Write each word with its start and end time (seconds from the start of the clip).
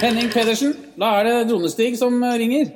Henning 0.00 0.30
Pedersen, 0.32 0.70
da 0.96 1.10
er 1.18 1.26
det 1.26 1.32
Dronestig 1.50 1.92
som 2.00 2.14
ringer. 2.24 2.70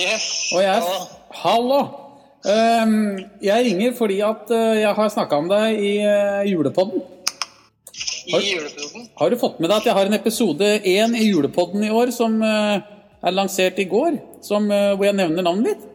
Yes. 0.00 0.28
Og 0.56 0.62
jeg 0.64 0.80
Hallo. 0.80 1.02
Hallo! 1.42 1.80
Ehm, 2.48 3.18
jeg 3.44 3.66
ringer 3.66 3.92
fordi 3.98 4.20
at 4.24 4.48
eh, 4.54 4.80
jeg 4.80 4.94
har 4.96 5.10
snakka 5.12 5.42
om 5.42 5.50
deg 5.50 5.76
i 5.76 5.92
julepodden. 6.48 7.02
julepodden. 7.04 8.40
I 8.40 8.54
julepodden? 8.54 9.08
Har 9.20 9.30
du 9.30 9.36
fått 9.36 9.60
med 9.60 9.68
deg 9.68 9.76
at 9.76 9.90
jeg 9.90 9.98
har 9.98 10.08
en 10.08 10.16
episode 10.16 10.72
én 10.88 11.16
i 11.18 11.28
julepodden 11.28 11.84
i 11.84 11.92
år 11.92 12.14
som 12.16 12.40
eh, 12.40 12.80
er 13.20 13.36
lansert 13.36 13.78
i 13.78 13.88
går? 13.92 14.16
Som, 14.40 14.70
eh, 14.72 14.94
hvor 14.96 15.04
jeg 15.04 15.18
nevner 15.20 15.44
navnet 15.44 15.74
ditt? 15.74 15.86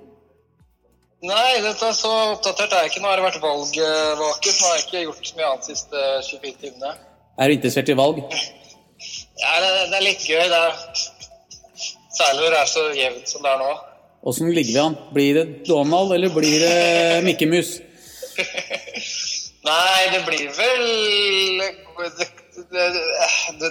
Nei, 1.24 1.62
dette 1.66 1.88
er 1.88 1.96
så 1.98 2.12
oppdatert 2.36 2.76
er 2.76 2.86
jeg 2.86 2.94
ikke. 2.94 3.02
Nå 3.02 3.10
har 3.10 3.18
det 3.18 3.32
vært 3.32 3.42
valgvake, 3.42 4.50
så 4.52 4.58
nå 4.60 4.68
har 4.70 4.78
jeg 4.78 4.86
ikke 4.86 5.06
gjort 5.08 5.30
så 5.32 5.40
mye 5.40 5.50
annet 5.50 5.70
de 5.70 5.78
siste 5.78 6.10
24 6.30 6.60
timene. 6.62 7.00
Er 7.40 7.50
du 7.50 7.58
interessert 7.58 7.90
i 7.90 7.98
valg? 7.98 8.22
Ja, 9.42 9.54
det, 9.64 9.72
det 9.92 9.98
er 9.98 10.06
litt 10.06 10.28
gøy. 10.28 10.44
Det 10.52 10.60
er, 10.60 11.02
særlig 12.14 12.44
når 12.44 12.56
det 12.56 12.62
er 12.62 12.70
så 12.70 12.86
jevnt 12.98 13.34
som 13.34 13.46
det 13.46 13.54
er 13.54 13.64
nå. 13.64 13.74
Åssen 14.24 14.54
ligger 14.56 14.72
vi 14.72 14.80
an? 14.80 14.96
Blir 15.16 15.40
det 15.40 15.46
Donald, 15.68 16.14
eller 16.16 16.32
blir 16.32 16.62
det 16.64 17.24
Mikke 17.26 17.50
Mus? 17.50 17.76
Nei, 19.68 20.00
det 20.12 20.22
blir 20.28 20.48
vel 20.58 20.86
Det, 22.04 22.86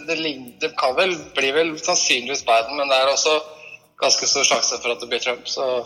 det, 0.08 0.16
det, 0.60 0.70
kan 0.78 0.94
vel 0.96 1.14
bli 1.36 1.50
vel 1.54 1.72
sannsynligvis 1.78 2.44
Biden, 2.46 2.76
men 2.78 2.90
det 2.90 2.98
er 2.98 3.10
også 3.10 3.34
ganske 4.02 4.28
stor 4.28 4.46
sjanse 4.46 4.78
for 4.82 4.94
at 4.94 5.02
det 5.02 5.08
blir 5.10 5.22
Trump, 5.22 5.48
så 5.48 5.84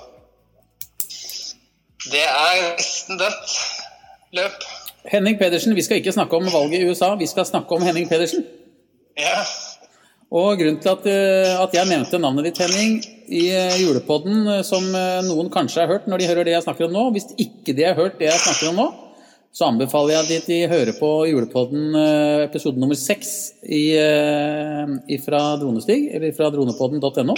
Det 2.07 2.23
er 2.23 2.61
nesten 2.77 3.19
dødt 3.19 3.57
løp. 4.39 4.67
Henning 5.11 5.39
Pedersen, 5.39 5.75
vi 5.75 5.83
skal 5.83 6.03
ikke 6.03 6.15
snakke 6.15 6.37
om 6.37 6.47
valget 6.53 6.81
i 6.81 6.87
USA, 6.91 7.15
vi 7.15 7.27
skal 7.27 7.47
snakke 7.47 7.75
om 7.75 7.83
Henning 7.83 8.09
Pedersen. 8.09 8.47
Ja. 9.17 9.45
Og 10.35 10.59
grunnen 10.59 10.81
til 10.83 10.91
at, 10.91 11.05
eh, 11.07 11.55
at 11.55 11.75
jeg 11.75 11.87
nevnte 11.87 12.19
navnet 12.19 12.49
ditt, 12.49 12.59
Henning, 12.59 12.99
i 13.31 13.47
eh, 13.55 13.79
julepodden, 13.79 14.41
eh, 14.57 14.63
som 14.67 14.85
noen 15.27 15.51
kanskje 15.55 15.85
har 15.85 15.93
hørt 15.93 16.09
når 16.11 16.23
de 16.23 16.31
hører 16.31 16.47
det 16.47 16.57
jeg 16.57 16.65
snakker 16.67 16.87
om 16.87 16.95
nå 16.95 17.05
Hvis 17.15 17.29
ikke 17.39 17.75
de 17.75 17.87
har 17.87 17.99
hørt 17.99 18.19
det 18.19 18.29
jeg 18.29 18.43
snakker 18.43 18.73
om 18.73 18.81
nå, 18.81 18.87
så 19.55 19.71
anbefaler 19.71 20.17
jeg 20.17 20.41
at 20.43 20.49
de 20.51 20.59
hører 20.69 20.99
på 20.99 21.11
julepodden 21.31 21.95
episode 22.45 22.77
nummer 22.77 22.99
seks 23.01 23.31
fra 25.25 25.41
Dronestig, 25.57 25.97
eller 26.13 26.35
fra 26.37 26.51
dronepodden.no. 26.53 27.37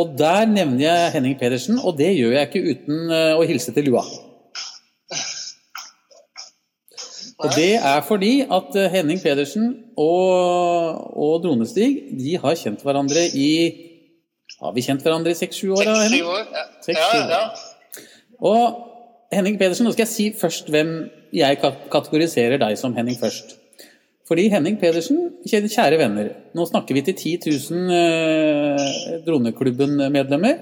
Og 0.00 0.14
der 0.16 0.48
nevner 0.48 0.86
jeg 0.86 1.12
Henning 1.18 1.36
Pedersen, 1.36 1.76
og 1.84 1.98
det 2.00 2.14
gjør 2.16 2.32
jeg 2.38 2.48
ikke 2.48 2.64
uten 2.72 3.12
å 3.12 3.44
hilse 3.44 3.76
til 3.76 3.90
lua. 3.90 4.06
Og 7.38 7.52
det 7.52 7.74
er 7.76 8.00
fordi 8.08 8.32
at 8.40 8.76
eh, 8.80 8.88
Henning 8.94 9.20
Pedersen 9.20 9.66
og, 10.00 11.16
og 11.20 11.42
Dronestig 11.44 11.88
de 12.16 12.36
har 12.40 12.56
kjent 12.56 12.80
hverandre 12.86 13.26
i 13.36 13.50
Har 14.62 14.72
vi 14.72 14.84
kjent 14.86 15.04
hverandre 15.04 15.34
i 15.34 15.36
seks-sju 15.36 15.74
år? 15.76 15.84
Seks-syv 15.84 16.30
år. 16.32 16.46
Ja. 16.56 16.64
Ja, 16.96 17.20
ja. 17.28 17.42
Og 18.40 18.62
Henning 19.34 19.58
Pedersen, 19.60 19.84
nå 19.84 19.92
skal 19.92 20.06
jeg 20.06 20.12
si 20.14 20.26
først 20.40 20.70
hvem 20.72 20.96
jeg 21.34 21.58
kategoriserer 21.92 22.60
deg 22.62 22.78
som 22.80 22.94
Henning 22.96 23.18
først. 23.20 23.56
Fordi 24.26 24.48
Henning 24.50 24.78
Pedersen, 24.80 25.18
kjære 25.46 25.68
kjære 25.70 25.98
venner, 26.00 26.30
nå 26.56 26.64
snakker 26.66 26.96
vi 26.96 27.04
til 27.06 27.14
10 27.14 27.34
000 27.70 27.92
eh, 27.94 29.20
Droneklubben-medlemmer. 29.26 30.56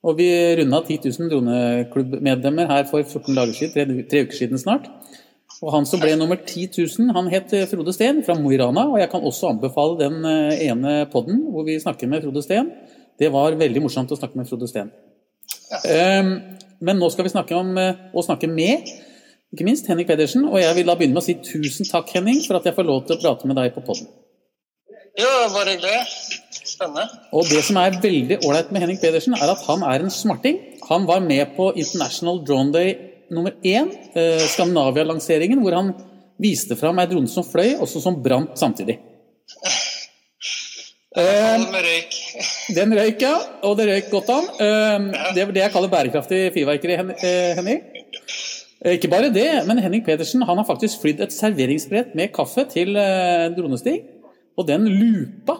Og 0.00 0.16
vi 0.16 0.28
runda 0.56 0.80
10 0.86 0.96
000 1.04 1.28
Droneklubb-medlemmer 1.28 2.70
her 2.70 2.86
for 2.88 3.02
14 3.02 3.36
dager 3.36 3.52
siden, 3.52 3.72
tre, 3.74 4.06
tre 4.08 4.22
uker 4.24 4.38
siden 4.38 4.58
snart. 4.58 4.88
Og 5.60 5.74
han 5.74 5.84
som 5.88 6.00
ble 6.00 6.14
nummer 6.16 6.38
10 6.40 6.70
000, 6.72 7.10
han 7.12 7.28
het 7.32 7.52
eh, 7.56 7.66
Frode 7.68 7.92
Steen 7.92 8.22
fra 8.24 8.36
Mo 8.38 8.52
i 8.52 8.58
Rana. 8.60 8.86
Og 8.88 9.00
jeg 9.02 9.10
kan 9.12 9.24
også 9.26 9.50
anbefale 9.52 9.98
den 10.00 10.24
eh, 10.24 10.64
ene 10.70 11.04
podden 11.12 11.42
hvor 11.52 11.66
vi 11.68 11.76
snakker 11.82 12.08
med 12.08 12.24
Frode 12.24 12.42
Steen. 12.46 12.70
Det 13.20 13.28
var 13.32 13.58
veldig 13.60 13.82
morsomt 13.84 14.12
å 14.12 14.16
snakke 14.16 14.40
med 14.40 14.48
Frode 14.48 14.70
Steen. 14.70 14.88
Ehm, 15.84 16.32
men 16.80 16.98
nå 16.98 17.10
skal 17.12 17.26
vi 17.26 17.34
snakke 17.34 17.58
om 17.58 17.76
eh, 17.76 18.08
å 18.16 18.24
snakke 18.24 18.48
med 18.48 18.88
ikke 19.50 19.66
minst 19.66 19.88
Henrik 19.90 20.08
Pedersen. 20.08 20.46
Og 20.48 20.62
jeg 20.62 20.78
vil 20.78 20.88
da 20.88 20.96
begynne 20.96 21.18
med 21.18 21.24
å 21.24 21.26
si 21.28 21.36
tusen 21.44 21.88
takk, 21.90 22.08
Henning, 22.16 22.40
for 22.46 22.56
at 22.56 22.70
jeg 22.70 22.76
får 22.78 22.88
lov 22.88 23.04
til 23.04 23.18
å 23.18 23.20
prate 23.20 23.50
med 23.50 23.60
deg 23.60 23.74
på 23.76 23.84
podden. 23.84 24.08
Jo, 25.18 25.28
bare 25.52 25.74
hyggelig. 25.74 26.00
Spennende. 26.70 27.04
Og 27.36 27.48
det 27.50 27.60
som 27.66 27.76
er 27.82 27.98
veldig 28.00 28.40
ålreit 28.46 28.70
med 28.72 28.86
Henning 28.86 29.00
Pedersen, 29.02 29.36
er 29.36 29.52
at 29.52 29.64
han 29.66 29.84
er 29.84 30.06
en 30.06 30.14
smarting. 30.14 30.60
Han 30.88 31.04
var 31.10 31.20
med 31.24 31.52
på 31.58 31.72
International 31.74 32.40
Drone 32.46 32.72
Day 32.72 32.94
nummer 33.30 33.54
én, 33.62 33.90
eh, 34.14 34.42
Skandinavia-lanseringen, 34.54 35.60
hvor 35.62 35.76
han 35.76 35.94
viste 36.40 36.76
fram 36.76 36.98
ei 36.98 37.06
drone 37.06 37.28
som 37.28 37.44
fløy, 37.44 37.76
og 37.80 37.88
som 37.88 38.22
brant 38.22 38.56
samtidig. 38.58 38.98
Alle 41.16 41.80
røyk. 41.82 42.14
Den 42.76 42.94
røyk, 42.94 43.22
ja. 43.24 43.34
Og 43.66 43.76
det 43.78 43.88
røyk 43.88 44.10
godt 44.12 44.30
an. 44.30 44.44
Eh, 44.60 45.34
Det 45.34 45.42
er 45.42 45.52
det 45.52 45.62
jeg 45.64 45.72
kaller 45.72 45.90
bærekraftig 45.90 46.52
fyrverkeri, 46.54 46.94
eh, 46.94 47.54
Henning. 47.56 47.82
Eh, 48.84 48.94
Ikke 48.96 49.10
bare 49.10 49.32
det, 49.32 49.66
men 49.66 49.78
Henning 49.78 50.04
Pedersen 50.04 50.42
han 50.42 50.56
har 50.56 50.64
faktisk 50.64 51.02
flydd 51.02 51.20
et 51.20 51.32
serveringsbrett 51.32 52.14
med 52.14 52.32
kaffe 52.32 52.64
til 52.70 52.96
eh, 52.96 53.50
Dronestig. 53.56 54.02
Og 54.56 54.66
den 54.66 54.86
lupa 54.86 55.58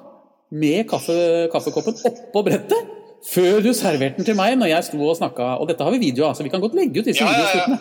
med 0.52 0.88
kaffe, 0.88 1.48
kaffekoppen 1.52 1.94
oppå 2.04 2.44
brettet 2.44 2.99
før 3.26 3.60
du 3.64 3.70
serverte 3.76 4.16
den 4.20 4.24
til 4.30 4.36
meg 4.38 4.56
når 4.58 4.70
jeg 4.72 4.86
sto 4.90 5.00
og 5.04 5.16
snakka. 5.18 5.56
Og 5.60 5.68
dette 5.68 5.84
har 5.84 5.92
vi 5.94 6.00
video 6.02 6.28
av, 6.28 6.36
så 6.38 6.46
vi 6.46 6.52
kan 6.52 6.62
godt 6.62 6.76
legge 6.78 7.00
ut 7.02 7.08
disse 7.10 7.24
Ja, 7.24 7.32
ja, 7.36 7.66
ja. 7.66 7.78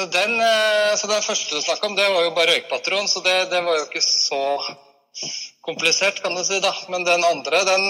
Så 0.00 0.06
den, 0.08 0.32
eh, 0.40 0.94
så 0.96 1.06
den 1.10 1.22
første 1.22 1.52
du 1.54 1.60
snakka 1.62 1.86
om, 1.86 1.94
det 1.98 2.06
var 2.08 2.24
jo 2.24 2.30
bare 2.34 2.54
røykpatron, 2.54 3.08
så 3.12 3.20
det, 3.22 3.34
det 3.52 3.60
var 3.64 3.76
jo 3.76 3.84
ikke 3.90 4.00
så 4.02 4.40
komplisert, 5.62 6.22
kan 6.24 6.34
du 6.34 6.42
si. 6.44 6.58
da. 6.64 6.72
Men 6.88 7.04
den 7.04 7.22
andre, 7.28 7.60
den, 7.68 7.84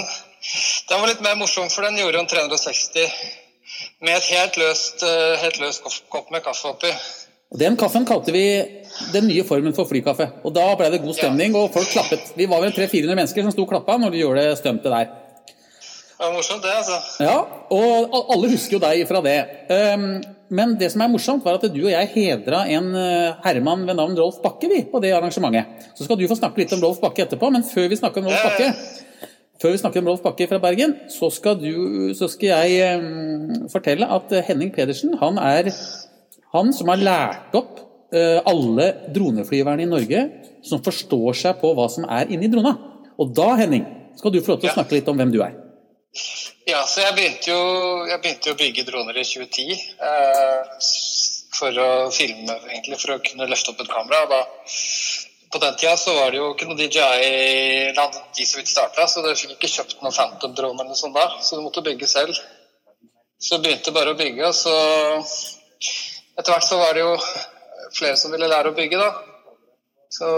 den 0.89 0.99
var 0.99 1.07
litt 1.09 1.23
mer 1.23 1.39
morsom, 1.39 1.69
for 1.71 1.87
den 1.87 1.97
gjorde 2.01 2.19
en 2.19 2.29
360 2.29 3.07
med 4.03 4.17
et 4.17 4.27
helt 4.35 4.59
løst, 4.59 5.03
eh, 5.07 5.39
helt 5.41 5.59
løst 5.63 5.83
kopp- 6.11 6.29
med 6.31 6.43
kaffe 6.43 6.73
oppi. 6.73 6.91
Den 7.53 7.77
kaffen 7.77 8.05
kalte 8.05 8.33
vi 8.33 8.43
den 9.13 9.27
nye 9.29 9.43
formen 9.45 9.73
for 9.77 9.85
flykaffe. 9.85 10.27
Og 10.43 10.53
da 10.55 10.67
ble 10.75 10.89
det 10.91 11.01
god 11.03 11.15
stemning, 11.15 11.55
og 11.55 11.71
folk 11.73 11.87
klappet. 11.93 12.33
Vi 12.35 12.47
var 12.49 12.61
vel 12.65 12.73
300-400 12.73 13.15
mennesker 13.15 13.45
som 13.45 13.53
sto 13.53 13.63
og 13.63 13.69
klappa 13.69 13.95
når 14.01 14.11
de 14.11 14.23
gjorde 14.25 14.41
det 14.43 14.57
stuntet 14.59 14.89
der. 14.91 15.11
Det 16.13 16.21
var 16.21 16.33
morsomt, 16.35 16.63
det, 16.63 16.71
altså. 16.77 16.97
Ja, 17.25 17.37
og 17.73 18.17
alle 18.35 18.51
husker 18.53 18.77
jo 18.77 18.81
deg 18.83 19.03
fra 19.09 19.21
det. 19.25 19.37
Um, 19.73 20.07
Men 20.53 20.75
det 20.77 20.91
som 20.93 21.01
er 21.01 21.09
morsomt, 21.09 21.41
var 21.45 21.57
at 21.57 21.65
du 21.73 21.79
og 21.81 21.89
jeg 21.89 22.09
hedra 22.13 22.59
en 22.69 22.91
uh, 22.93 23.39
herremann 23.41 23.87
ved 23.87 23.97
navn 23.97 24.13
Rolf 24.19 24.37
Bakke 24.43 24.69
vi, 24.69 24.83
på 24.91 24.99
det 25.01 25.13
arrangementet. 25.17 25.87
Så 25.97 26.05
skal 26.05 26.19
du 26.19 26.27
få 26.29 26.37
snakke 26.37 26.61
litt 26.61 26.75
om 26.75 26.83
Rolf 26.83 26.99
Bakke 27.01 27.25
etterpå, 27.25 27.49
men 27.55 27.65
før 27.65 27.87
vi 27.89 27.97
snakker 27.97 28.21
om 28.21 28.29
Rolf. 28.29 28.43
Bakke, 28.45 29.31
før 29.63 29.73
vi 29.73 29.79
snakker 29.81 30.03
om 30.03 30.11
Rolf 30.11 30.21
Bakke 30.21 30.47
fra 30.51 30.59
Bergen, 30.61 30.93
så 31.09 31.31
skal, 31.33 31.57
du, 31.57 32.13
så 32.13 32.29
skal 32.29 32.69
jeg 32.69 33.01
um, 33.01 33.65
fortelle 33.73 34.05
at 34.05 34.35
uh, 34.35 34.43
Henning 34.45 34.69
Pedersen 34.75 35.17
han 35.23 35.41
er 35.41 35.71
han 36.53 36.69
som 36.77 36.93
har 36.93 37.01
lært 37.01 37.57
opp 37.57 37.81
uh, 38.13 38.39
alle 38.45 38.91
droneflyverne 39.15 39.87
i 39.87 39.89
Norge 39.89 40.27
som 40.61 40.85
forstår 40.85 41.39
seg 41.39 41.57
på 41.63 41.73
hva 41.73 41.89
som 41.89 42.05
er 42.05 42.29
inni 42.29 42.51
drona. 42.53 42.77
Og 43.17 43.33
da, 43.33 43.55
Henning, 43.57 43.87
skal 44.19 44.35
du 44.35 44.43
få 44.43 44.53
lov 44.53 44.61
til 44.61 44.69
å 44.69 44.77
snakke 44.77 44.99
litt 44.99 45.09
om 45.09 45.17
hvem 45.17 45.33
du 45.33 45.41
er. 45.41 45.62
Ja, 46.69 46.83
så 46.85 47.01
jeg 47.01 47.15
begynte 47.17 47.49
jo, 47.49 47.61
jeg 48.05 48.21
begynte 48.21 48.51
jo 48.51 48.53
å 48.53 48.59
bygge 48.59 48.85
droner 48.85 49.17
i 49.17 49.25
2010 49.25 49.71
eh, 50.07 50.75
for 51.57 51.79
å 51.81 51.89
filme, 52.13 52.57
egentlig, 52.69 52.99
for 53.01 53.15
å 53.15 53.21
kunne 53.25 53.47
løfte 53.49 53.73
opp 53.73 53.81
et 53.81 53.89
kamera. 53.89 54.27
Da, 54.29 54.39
på 55.53 55.61
den 55.63 55.79
tida 55.81 55.95
så 55.97 56.13
var 56.19 56.31
det 56.31 56.39
jo 56.39 56.51
ikke 56.53 56.69
noe 56.69 56.77
DJI 56.77 57.91
land 57.97 58.21
de 58.37 58.45
så 58.45 58.61
vidt 58.61 58.71
starta, 58.71 59.07
så 59.09 59.25
du 59.25 59.33
fikk 59.33 59.57
ikke 59.57 59.71
kjøpt 59.73 59.99
noen 60.01 60.15
Phantom-drone 60.15 60.85
eller 60.85 60.97
sånt 60.97 61.17
da, 61.17 61.27
så 61.41 61.57
du 61.57 61.65
måtte 61.65 61.85
bygge 61.85 62.09
selv. 62.09 62.37
Så 63.43 63.59
begynte 63.61 63.93
bare 63.93 64.13
å 64.13 64.17
bygge, 64.17 64.47
og 64.47 64.55
så 64.55 64.73
etter 66.37 66.53
hvert 66.53 66.69
så 66.69 66.79
var 66.79 66.95
det 66.95 67.03
jo 67.03 67.13
flere 67.93 68.17
som 68.21 68.33
ville 68.33 68.49
lære 68.49 68.69
å 68.69 68.77
bygge, 68.77 69.01
da. 69.01 69.11
Så 70.13 70.29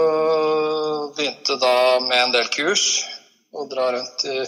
begynte 1.16 1.60
da 1.60 1.74
med 2.00 2.16
en 2.16 2.38
del 2.40 2.48
kurs 2.52 3.04
og 3.52 3.68
dra 3.72 3.92
rundt 3.92 4.24
i 4.24 4.40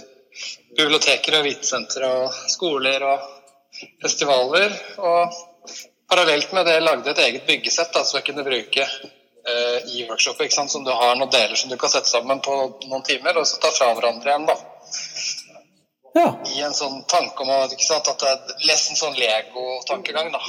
biblioteker 0.77 1.39
og 1.39 1.47
vitensentre 1.47 2.09
og 2.23 2.41
skoler 2.51 3.05
og 3.07 3.29
festivaler. 4.03 4.75
Og 4.99 5.39
parallelt 6.11 6.53
med 6.53 6.67
det 6.67 6.81
lagde 6.83 7.11
et 7.13 7.25
eget 7.27 7.47
byggesett 7.47 7.93
da, 7.95 8.05
som 8.05 8.19
jeg 8.19 8.29
kunne 8.29 8.47
bruke 8.47 8.85
eh, 8.85 9.79
i 9.95 10.07
workshopet. 10.09 10.55
Som 10.55 10.85
du 10.85 10.93
har 10.93 11.17
noen 11.17 11.33
deler 11.33 11.57
som 11.59 11.71
du 11.71 11.77
kan 11.81 11.93
sette 11.93 12.11
sammen 12.11 12.43
på 12.45 12.57
noen 12.87 13.05
timer, 13.07 13.39
og 13.41 13.47
så 13.49 13.61
ta 13.63 13.73
fra 13.75 13.93
hverandre 13.95 14.33
igjen. 14.33 14.49
da. 14.49 14.59
Ja. 16.19 16.29
I 16.51 16.63
en 16.67 16.75
sånn 16.75 17.03
tanke 17.11 17.45
om 17.45 17.53
ikke 17.69 17.85
sant, 17.85 18.09
at 18.11 18.23
det 18.23 18.31
er 18.33 18.69
nesten 18.71 18.99
sånn 18.99 19.19
Lego-tankegang. 19.19 20.33
da. 20.35 20.43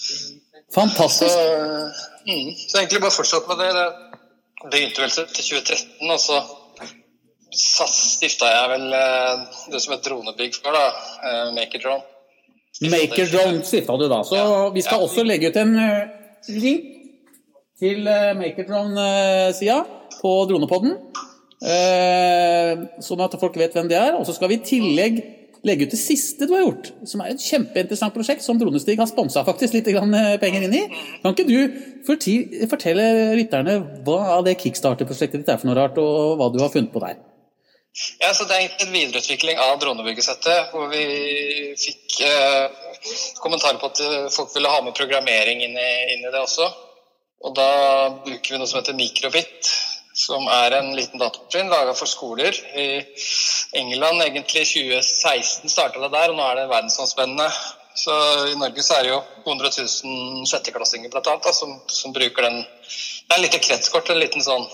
Så, 0.00 0.74
Fantastisk. 0.74 1.36
mm, 2.26 2.50
så 2.68 2.78
egentlig 2.78 3.00
bare 3.00 3.16
fortsatt 3.16 3.48
med 3.48 3.58
det. 3.58 3.70
Det 3.74 4.70
begynte 4.70 5.02
vel 5.02 5.10
til 5.10 5.26
2013, 5.26 6.10
og 6.10 6.20
så 6.20 6.36
stifta 7.56 8.48
jeg 8.50 8.70
vel 8.74 8.94
eh, 8.94 9.44
det 9.72 9.82
som 9.82 9.96
et 9.96 10.06
dronebygg 10.06 10.56
for, 10.60 10.76
da. 10.76 11.50
Makerdrone. 11.56 11.56
Maker 11.60 11.82
Drone. 11.82 12.94
Maker 12.94 13.26
Drone 13.32 13.64
stifta 13.66 13.96
du 13.98 14.06
da. 14.08 14.22
Så 14.24 14.36
Ja, 14.38 14.68
vi 14.72 14.82
skal 14.82 15.00
ja. 15.00 15.04
også 15.04 15.24
legge 15.26 15.50
ut 15.50 15.56
en 15.60 15.74
eh, 15.78 16.06
link 16.48 16.86
til 17.80 18.06
eh, 18.08 18.30
Makertron-sida 18.38 19.82
på 20.20 20.32
Dronepodden. 20.48 20.96
Eh, 21.60 22.86
sånn 23.04 23.20
at 23.24 23.36
folk 23.40 23.58
vet 23.60 23.76
hvem 23.76 23.90
det 23.90 23.98
er. 24.00 24.16
Og 24.16 24.24
så 24.28 24.36
skal 24.36 24.52
vi 24.52 24.60
i 24.60 24.64
tillegg 24.64 25.20
legge 25.66 25.84
ut 25.84 25.92
det 25.92 26.00
siste 26.00 26.46
du 26.48 26.54
har 26.54 26.62
gjort, 26.62 26.86
som 27.04 27.20
er 27.20 27.34
et 27.34 27.42
kjempeinteressant 27.44 28.14
prosjekt 28.14 28.40
som 28.40 28.56
Dronestig 28.56 28.94
har 28.96 29.08
sponsa 29.10 29.42
faktisk 29.44 29.74
litt 29.76 29.90
eh, 29.92 30.36
penger 30.40 30.64
inn 30.64 30.76
i. 30.78 30.84
Kan 31.20 31.36
ikke 31.36 31.48
du 31.50 31.82
fortelle 32.08 33.10
lytterne 33.36 33.76
hva 34.06 34.38
av 34.38 34.46
det 34.48 34.56
kickstarter-prosjektet 34.62 35.42
ditt 35.42 35.52
er 35.52 35.60
for 35.60 35.68
noe 35.68 35.76
rart, 35.76 36.00
og 36.00 36.40
hva 36.40 36.48
du 36.54 36.62
har 36.64 36.72
funnet 36.72 36.94
på 36.94 37.04
der? 37.04 37.20
Ja, 38.20 38.34
så 38.34 38.44
Det 38.44 38.54
er 38.54 38.60
egentlig 38.60 38.86
en 38.86 38.94
videreutvikling 38.94 39.58
av 39.58 39.78
dronebyggesettet, 39.82 40.70
hvor 40.70 40.86
vi 40.92 41.04
fikk 41.80 42.20
eh, 42.22 42.70
kommentarer 43.42 43.80
på 43.82 43.90
at 43.90 44.02
folk 44.34 44.54
ville 44.54 44.70
ha 44.70 44.82
med 44.86 44.94
programmering 44.94 45.64
inn 45.64 45.74
i, 45.74 45.90
inn 46.14 46.22
i 46.22 46.30
det 46.30 46.44
også. 46.44 46.68
Og 47.40 47.56
da 47.56 47.70
bruker 48.20 48.52
vi 48.52 48.60
noe 48.60 48.68
som 48.68 48.80
heter 48.80 48.96
mikrobit, 48.96 49.70
som 50.20 50.44
er 50.52 50.76
en 50.76 50.90
liten 50.96 51.20
datamaskin 51.20 51.70
laga 51.72 51.94
for 51.96 52.10
skoler. 52.10 52.56
I 52.76 53.00
England 53.80 54.22
egentlig 54.22 54.66
2016 54.68 55.72
starta 55.72 56.02
det 56.02 56.12
der, 56.12 56.32
og 56.32 56.36
nå 56.36 56.46
er 56.46 56.60
det 56.60 56.70
verdensomspennende. 56.72 57.48
Så 58.00 58.12
I 58.52 58.58
Norge 58.60 58.84
så 58.84 58.98
er 58.98 59.06
det 59.06 59.14
jo 59.14 59.22
200 59.46 59.72
000 60.04 60.50
sjetteklassinger 60.50 61.12
blant 61.12 61.30
annet, 61.32 61.48
som, 61.56 61.72
som, 61.90 62.12
bruker 62.16 62.46
den. 62.46 62.60
Det 62.60 63.34
er 63.34 63.40
en 63.40 63.46
liten 63.46 63.64
kretskort, 63.64 64.12
en 64.12 64.20
liten, 64.20 64.44
sånn, 64.44 64.68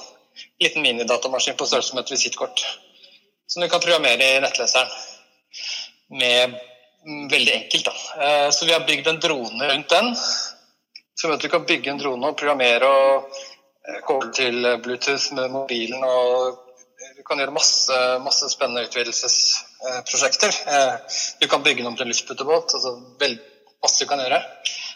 liten 0.62 0.84
minidatamaskin 0.84 1.56
på 1.56 1.68
størrelse 1.70 1.96
med 1.96 2.04
et 2.04 2.12
visittkort. 2.16 2.66
Som 3.46 3.62
du 3.62 3.68
kan 3.68 3.80
programmere 3.80 4.30
i 4.36 4.40
nettleseren 4.42 4.88
med 6.10 6.56
veldig 7.30 7.52
enkelt. 7.54 7.90
Da. 7.90 8.24
Eh, 8.24 8.48
så 8.50 8.66
vi 8.66 8.72
har 8.74 8.86
bygd 8.86 9.06
en 9.08 9.20
drone 9.20 9.68
rundt 9.72 9.90
den. 9.90 10.16
Så 11.16 11.36
du 11.36 11.48
kan 11.48 11.64
bygge 11.66 11.90
en 11.90 12.00
drone 12.00 12.32
og 12.32 12.36
programmere 12.36 12.88
og 12.90 13.36
Eh, 13.86 13.98
koble 14.06 14.32
til 14.34 14.64
eh, 14.64 14.78
Bluetooth 14.82 15.32
med 15.38 15.52
mobilen. 15.54 16.02
og 16.04 16.62
Du 17.16 17.22
kan 17.26 17.38
gjøre 17.38 17.54
masse, 17.54 17.96
masse 18.22 18.48
spennende 18.50 18.86
utvidelsesprosjekter. 18.86 20.56
Du 21.40 21.46
kan 21.48 21.62
bygge 21.62 21.82
den 21.82 21.90
om 21.90 21.96
til 21.96 22.06
en 22.06 22.12
luftputebåt. 22.12 22.74
altså 22.74 22.92
masse 23.82 24.02
du 24.02 24.08
kan 24.08 24.20
gjøre. 24.22 24.40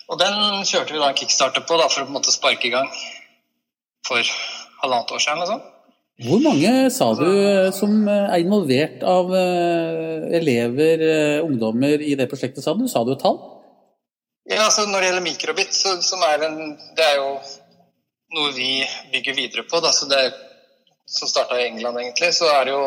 Og 0.08 0.18
Den 0.18 0.64
kjørte 0.64 0.92
vi 0.92 0.98
da 0.98 1.08
en 1.08 1.18
kickstarter 1.18 1.62
på 1.66 1.78
da, 1.78 1.88
for 1.88 2.02
å 2.02 2.08
på 2.08 2.10
en 2.10 2.18
måte 2.18 2.34
sparke 2.34 2.66
i 2.66 2.72
gang 2.74 2.90
for 4.06 4.22
halvannet 4.82 5.12
år 5.14 5.22
siden. 5.22 5.42
Liksom. 5.44 5.62
Hvor 6.20 6.42
mange 6.44 6.90
sa 6.92 7.12
du 7.16 7.28
som 7.72 8.02
er 8.12 8.42
involvert 8.42 9.00
av 9.08 9.32
elever, 10.36 11.06
ungdommer 11.46 12.02
i 12.04 12.12
det 12.18 12.28
prosjektet? 12.28 12.60
Sa 12.64 12.74
du, 12.76 12.84
sa 12.92 13.04
du 13.06 13.14
et 13.14 13.22
tall? 13.22 13.38
Ja, 14.50 14.66
altså 14.66 14.84
Når 14.86 15.00
det 15.00 15.08
gjelder 15.08 15.24
mikrobit, 15.24 15.74
så, 15.74 15.96
som 16.02 16.22
er 16.26 16.44
en, 16.48 16.60
det 16.98 17.06
er 17.06 17.18
jo 17.20 17.32
noe 18.36 18.52
vi 18.54 18.70
bygger 19.12 19.36
videre 19.36 19.64
på. 19.68 19.80
Da. 19.82 19.92
Så 19.94 20.08
det 20.10 20.22
som 21.10 21.28
starta 21.28 21.58
i 21.58 21.66
England, 21.68 21.98
egentlig, 21.98 22.32
så 22.34 22.48
er 22.52 22.68
det 22.68 22.74
jo 22.74 22.82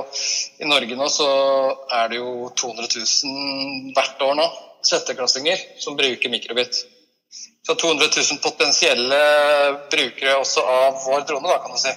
I 0.64 0.70
Norge 0.70 0.96
nå 0.96 1.10
så 1.12 1.30
er 1.92 2.12
det 2.12 2.22
jo 2.22 2.50
200 2.60 2.88
000 2.96 3.94
hvert 3.96 4.26
år 4.28 4.36
nå, 4.40 4.50
sjetteklassinger, 4.84 5.60
som 5.84 5.98
bruker 6.00 6.32
mikrobit. 6.32 6.84
Så 7.64 7.76
200 7.76 8.10
000 8.12 8.44
potensielle 8.44 9.20
brukere 9.92 10.36
også 10.40 10.64
av 10.68 11.00
vår 11.06 11.26
drone, 11.30 11.48
da, 11.48 11.62
kan 11.64 11.76
du 11.76 11.80
si. 11.80 11.94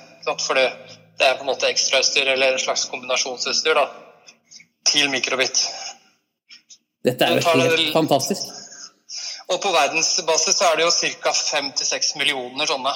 For 0.47 0.59
det, 0.59 0.69
det 1.17 1.27
er 1.27 1.37
på 1.39 1.47
en 1.47 1.51
måte 1.53 1.69
ekstrautstyr 1.71 2.29
eller 2.35 2.55
en 2.55 2.63
slags 2.63 2.87
kombinasjonsutstyr 2.93 3.79
da, 3.79 3.87
til 4.87 5.11
mikrobit. 5.13 5.65
Dette 7.07 7.27
er 7.27 7.41
jo 7.41 7.59
helt 7.61 7.93
fantastisk. 7.95 8.49
Og 9.47 9.61
på 9.63 9.71
verdensbasis 9.71 10.59
så 10.59 10.73
er 10.73 10.81
det 10.81 10.89
jo 10.89 11.13
ca. 11.23 11.33
5-6 11.33 12.17
millioner 12.19 12.67
sånne 12.69 12.95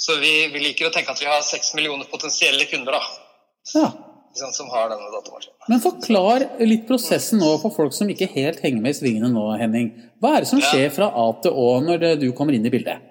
så 0.00 0.16
vi, 0.16 0.48
vi, 0.48 0.60
liker 0.64 0.88
å 0.88 0.92
tenke 0.94 1.12
at 1.12 1.20
vi 1.20 1.26
har 1.28 1.42
6 1.44 1.74
millioner 1.76 2.08
potensielle 2.08 2.64
kunder 2.70 2.94
da, 2.96 3.00
ja. 3.74 3.88
som 4.32 4.70
har 4.72 4.88
denne 4.88 5.10
datamaskinen. 5.12 5.58
Men 5.68 5.82
forklar 5.84 6.44
litt 6.64 6.86
prosessen 6.88 7.42
nå 7.42 7.50
for 7.60 7.74
folk 7.74 7.92
som 7.92 8.08
ikke 8.08 8.30
helt 8.32 8.62
henger 8.64 8.80
med 8.80 8.94
i 8.94 8.96
svingene 8.96 9.28
nå, 9.28 9.44
Henning. 9.60 9.90
Hva 10.24 10.38
er 10.38 10.46
det 10.46 10.48
som 10.54 10.62
skjer 10.64 10.88
fra 10.94 11.10
A 11.12 11.26
til 11.44 11.52
Å 11.52 11.66
når 11.84 12.06
du 12.22 12.30
kommer 12.38 12.56
inn 12.56 12.64
i 12.64 12.72
bildet? 12.72 13.04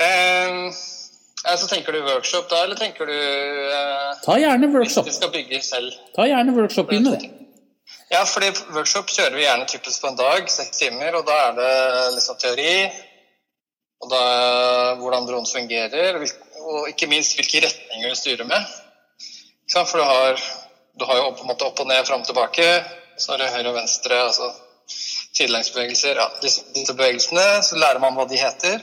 Eh, 0.00 0.64
så 1.56 1.66
tenker 1.70 1.92
du 1.92 2.00
workshop 2.02 2.48
da, 2.50 2.62
eller 2.64 2.76
tenker 2.76 3.06
du 3.06 3.14
eh, 3.14 4.14
Ta 4.24 4.38
gjerne 4.40 4.68
workshop. 4.72 5.06
Hvis 5.06 5.14
vi 5.14 5.20
skal 5.20 5.32
bygge 5.34 5.60
selv. 5.64 5.94
Ta 6.16 6.26
gjerne 6.28 6.54
workshop 6.56 6.92
inn 6.92 7.06
i 7.06 7.14
det. 7.14 7.30
Ja, 8.08 8.22
fordi 8.24 8.50
workshop 8.72 9.10
kjører 9.12 9.36
vi 9.36 9.44
gjerne 9.44 9.68
typisk 9.68 10.02
på 10.02 10.10
en 10.10 10.18
dag, 10.18 10.48
seks 10.50 10.80
timer. 10.80 11.16
Og 11.18 11.26
da 11.28 11.38
er 11.48 11.56
det 11.58 11.72
liksom 12.16 12.38
teori, 12.40 12.74
og 14.02 14.12
da, 14.12 14.22
hvordan 15.00 15.26
dronen 15.28 15.48
fungerer, 15.48 16.20
og 16.68 16.88
ikke 16.92 17.08
minst 17.10 17.36
hvilke 17.38 17.64
retninger 17.64 18.12
du 18.12 18.18
styrer 18.18 18.48
med. 18.48 18.76
For 19.72 20.00
du 20.00 20.04
har, 20.04 20.40
du 20.96 21.04
har, 21.04 21.18
jo 21.20 21.32
en 21.34 21.50
måte 21.50 21.66
opp 21.68 21.82
og 21.82 21.90
ned, 21.90 22.04
fram 22.08 22.24
og 22.24 22.30
tilbake. 22.30 22.68
Så 23.18 23.34
har 23.34 23.42
du 23.42 23.50
høyre 23.50 23.72
og 23.72 23.76
venstre, 23.76 24.20
altså 24.30 24.52
sidelengsbevegelser. 25.36 26.16
Ja, 26.16 26.28
disse, 26.42 26.64
disse, 26.74 26.94
bevegelsene, 26.94 27.46
så 27.66 27.76
lærer 27.80 28.00
man 28.02 28.16
hva 28.16 28.24
de 28.30 28.38
heter, 28.40 28.80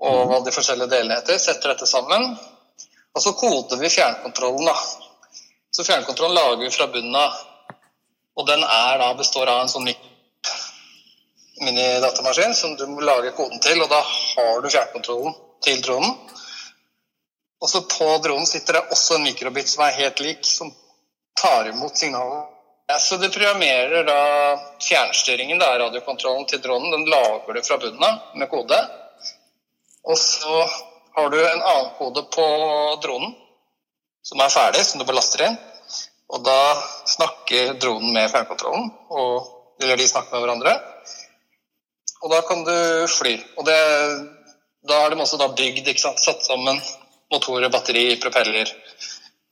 og 0.00 0.20
hva 0.30 0.40
de 0.44 0.52
forskjellige 0.54 0.90
delene 0.94 1.18
heter. 1.18 1.38
Setter 1.38 1.74
dette 1.74 1.88
sammen. 1.88 2.32
Og 3.14 3.22
så 3.22 3.32
koder 3.36 3.80
vi 3.80 3.90
fjernkontrollen. 3.92 4.64
da. 4.66 4.76
Så 5.70 5.84
fjernkontrollen 5.84 6.34
lager 6.34 6.64
vi 6.64 6.70
fra 6.70 6.86
bunnen 6.86 7.16
av. 7.16 7.36
Og 8.36 8.46
den 8.46 8.62
er 8.64 8.98
da, 9.02 9.12
består 9.18 9.50
av 9.50 9.60
en 9.64 9.68
sånn 9.68 9.90
minidatamaskin 11.60 12.54
som 12.56 12.76
du 12.76 12.86
må 12.88 13.04
lage 13.04 13.34
koden 13.36 13.60
til, 13.60 13.82
og 13.82 13.90
da 13.90 14.00
har 14.00 14.62
du 14.62 14.70
fjernkontrollen 14.70 15.34
til 15.64 15.82
dronen. 15.84 16.14
Og 17.60 17.68
så 17.68 17.82
på 17.84 18.06
dronen 18.24 18.48
sitter 18.48 18.78
det 18.78 18.86
også 18.94 19.18
en 19.18 19.26
mikrobit 19.26 19.68
som 19.68 19.84
er 19.84 19.98
helt 19.98 20.22
lik, 20.24 20.46
som 20.46 20.72
tar 21.36 21.68
imot 21.68 21.98
signalet. 21.98 22.48
Ja, 22.88 22.96
så 22.98 23.16
du 23.20 23.28
programmerer 23.28 24.06
da 24.08 24.22
fjernstyringen, 24.82 25.60
da, 25.60 25.74
radiokontrollen 25.78 26.48
til 26.48 26.62
dronen, 26.64 26.90
den 26.90 27.04
lager 27.12 27.54
du 27.54 27.62
fra 27.62 27.76
bunnen 27.78 28.02
av 28.02 28.32
med 28.40 28.50
kode. 28.50 28.80
Og 30.08 30.18
så 30.18 30.62
har 31.16 31.30
du 31.30 31.38
en 31.40 31.62
annen 31.62 31.90
kode 31.98 32.22
på 32.32 32.46
dronen 33.02 33.34
som 34.24 34.40
er 34.40 34.52
ferdig, 34.52 34.84
som 34.86 35.00
du 35.00 35.06
bare 35.06 35.18
laster 35.18 35.46
inn. 35.46 35.58
Og 36.30 36.44
da 36.46 36.58
snakker 37.10 37.74
dronen 37.82 38.12
med 38.14 38.30
fjernkontrollen, 38.30 38.90
eller 39.82 39.98
de 39.98 40.06
snakker 40.08 40.36
med 40.36 40.44
hverandre. 40.44 40.74
Og 42.20 42.30
da 42.30 42.40
kan 42.46 42.62
du 42.66 42.76
fly. 43.10 43.32
Og 43.58 43.66
det, 43.66 43.78
da 44.86 45.00
har 45.02 45.10
de 45.10 45.20
også 45.24 45.48
bygd, 45.56 45.90
satt 45.98 46.44
sammen 46.46 46.78
motorer, 47.32 47.70
batteri, 47.72 48.04
propeller 48.22 48.70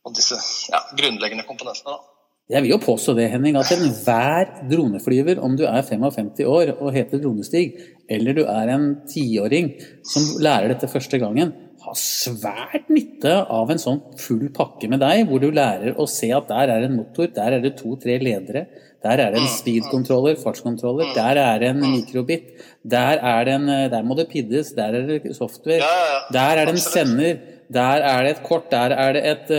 og 0.07 0.14
disse 0.17 0.38
ja, 0.71 0.83
grunnleggende 0.99 1.47
komponentene. 1.49 1.97
da. 1.97 2.17
Jeg 2.49 2.64
vil 2.64 2.73
jo 2.73 2.81
påstå 2.81 3.12
det, 3.19 3.26
Henning, 3.28 3.59
at 3.61 3.69
enhver 3.75 4.52
droneflyver, 4.71 5.40
om 5.45 5.57
du 5.57 5.67
er 5.69 5.83
55 5.85 6.40
år 6.49 6.71
og 6.78 6.95
heter 6.95 7.21
Dronestig, 7.21 7.64
eller 8.09 8.38
du 8.38 8.47
er 8.49 8.73
en 8.73 8.87
tiåring 9.11 9.75
som 10.09 10.31
lærer 10.40 10.73
dette 10.73 10.88
første 10.88 11.21
gangen, 11.21 11.52
har 11.85 11.99
svært 12.00 12.88
nytte 12.90 13.35
av 13.52 13.69
en 13.71 13.81
sånn 13.81 14.00
full 14.21 14.49
pakke 14.57 14.88
med 14.88 15.05
deg, 15.05 15.26
hvor 15.28 15.45
du 15.45 15.50
lærer 15.52 16.00
å 16.00 16.09
se 16.09 16.33
at 16.35 16.49
der 16.49 16.73
er 16.73 16.88
en 16.88 16.97
motor, 16.97 17.28
der 17.37 17.59
er 17.59 17.64
det 17.64 17.76
to-tre 17.78 18.17
ledere, 18.25 18.64
der 19.05 19.21
er 19.23 19.31
det 19.31 19.43
en 19.43 19.52
speed-controller, 19.52 20.40
fartskontroller. 20.40 21.12
Der 21.14 21.38
er 21.38 21.61
det 21.62 21.69
en 21.71 21.85
mikrobit. 21.85 22.49
Der, 22.83 23.21
er 23.23 23.45
det 23.47 23.55
en, 23.55 23.69
der 23.93 24.02
må 24.02 24.17
det 24.19 24.26
piddes. 24.33 24.73
Der 24.75 24.97
er 24.97 25.07
det 25.07 25.37
software. 25.37 25.87
Der 26.35 26.59
er 26.59 26.67
det 26.67 26.75
en 26.75 26.83
sender. 26.83 27.38
Der 27.68 28.00
er 28.00 28.22
det 28.25 28.30
et 28.30 28.42
kort. 28.46 28.70
Der 28.72 28.94
er 28.96 29.12
det 29.12 29.22
et, 29.28 29.50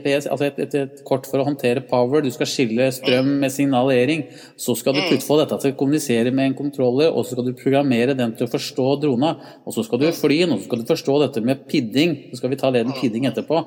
EPS, 0.00 0.26
eh, 0.26 0.32
altså 0.32 0.48
et, 0.48 0.58
et, 0.58 0.74
et, 0.74 1.02
kort 1.06 1.28
for 1.30 1.38
å 1.38 1.46
håndtere 1.46 1.84
power. 1.86 2.24
Du 2.24 2.30
skal 2.34 2.48
skille 2.50 2.88
strøm 2.94 3.28
med 3.44 3.52
signalering. 3.54 4.24
Så 4.58 4.74
skal 4.80 4.96
du 4.96 5.02
putte 5.04 5.22
på 5.22 5.38
dette 5.38 5.58
til 5.62 5.74
å 5.74 5.76
kommunisere 5.78 6.32
med 6.34 6.50
en 6.50 6.56
kontroller, 6.58 7.12
og 7.12 7.22
så 7.22 7.36
skal 7.36 7.46
du 7.46 7.52
programmere 7.58 8.16
den 8.18 8.34
til 8.34 8.48
å 8.48 8.50
forstå 8.50 8.88
drona. 9.04 9.36
Og 9.62 9.76
så 9.76 9.84
skal 9.86 10.02
du 10.02 10.08
fly 10.16 10.40
den, 10.42 10.56
og 10.56 10.62
så 10.62 10.66
skal 10.66 10.82
du 10.82 10.90
forstå 10.90 11.18
dette 11.22 11.44
med 11.46 11.62
pidding. 11.70 12.16
Så 12.32 12.42
skal 12.42 12.54
vi 12.54 12.58
ta 12.58 12.72
leden 12.74 12.96
pidding 12.98 13.28
etterpå. 13.30 13.62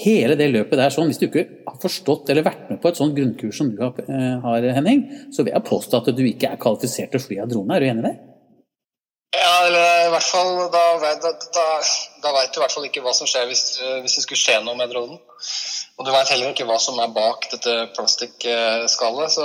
Hele 0.00 0.36
det 0.36 0.48
løpet 0.52 0.80
der 0.80 0.92
sånn, 0.92 1.08
Hvis 1.12 1.20
du 1.20 1.26
ikke 1.28 1.44
har 1.66 1.76
forstått 1.80 2.32
eller 2.32 2.44
vært 2.44 2.70
med 2.70 2.80
på 2.80 2.88
et 2.88 3.00
sånt 3.00 3.16
grunnkurs 3.16 3.60
som 3.60 3.68
du 3.72 3.82
eh, 3.84 4.40
har, 4.44 4.70
Henning, 4.76 5.04
så 5.32 5.44
vil 5.44 5.52
jeg 5.52 5.68
påstå 5.68 6.00
at 6.00 6.10
du 6.16 6.24
ikke 6.24 6.52
er 6.52 6.60
kvalifisert 6.60 7.12
til 7.12 7.20
å 7.20 7.26
fly 7.28 7.38
av 7.44 7.52
drone. 7.52 7.76
Er 7.76 7.84
du 7.84 7.88
enig 7.92 8.04
i 8.04 8.08
det? 8.08 8.16
Ja, 9.34 9.66
eller 9.66 10.06
i 10.06 10.10
hvert 10.12 10.26
fall 10.26 10.52
da, 10.72 10.84
da, 11.02 11.32
da, 11.54 11.64
da 12.22 12.32
veit 12.36 12.52
du 12.54 12.60
i 12.60 12.62
hvert 12.62 12.74
fall 12.76 12.86
ikke 12.88 13.02
hva 13.04 13.12
som 13.16 13.28
skjer 13.28 13.48
hvis, 13.50 13.64
hvis 14.04 14.14
det 14.16 14.22
skulle 14.24 14.40
skje 14.40 14.60
noe 14.64 14.78
med 14.78 14.92
dronen. 14.92 15.18
Og 15.96 16.04
du 16.06 16.12
veit 16.12 16.30
heller 16.30 16.52
ikke 16.52 16.66
hva 16.68 16.76
som 16.80 16.98
er 17.00 17.12
bak 17.12 17.48
dette 17.52 17.74
plastikkskallet. 17.96 19.32
Så 19.32 19.44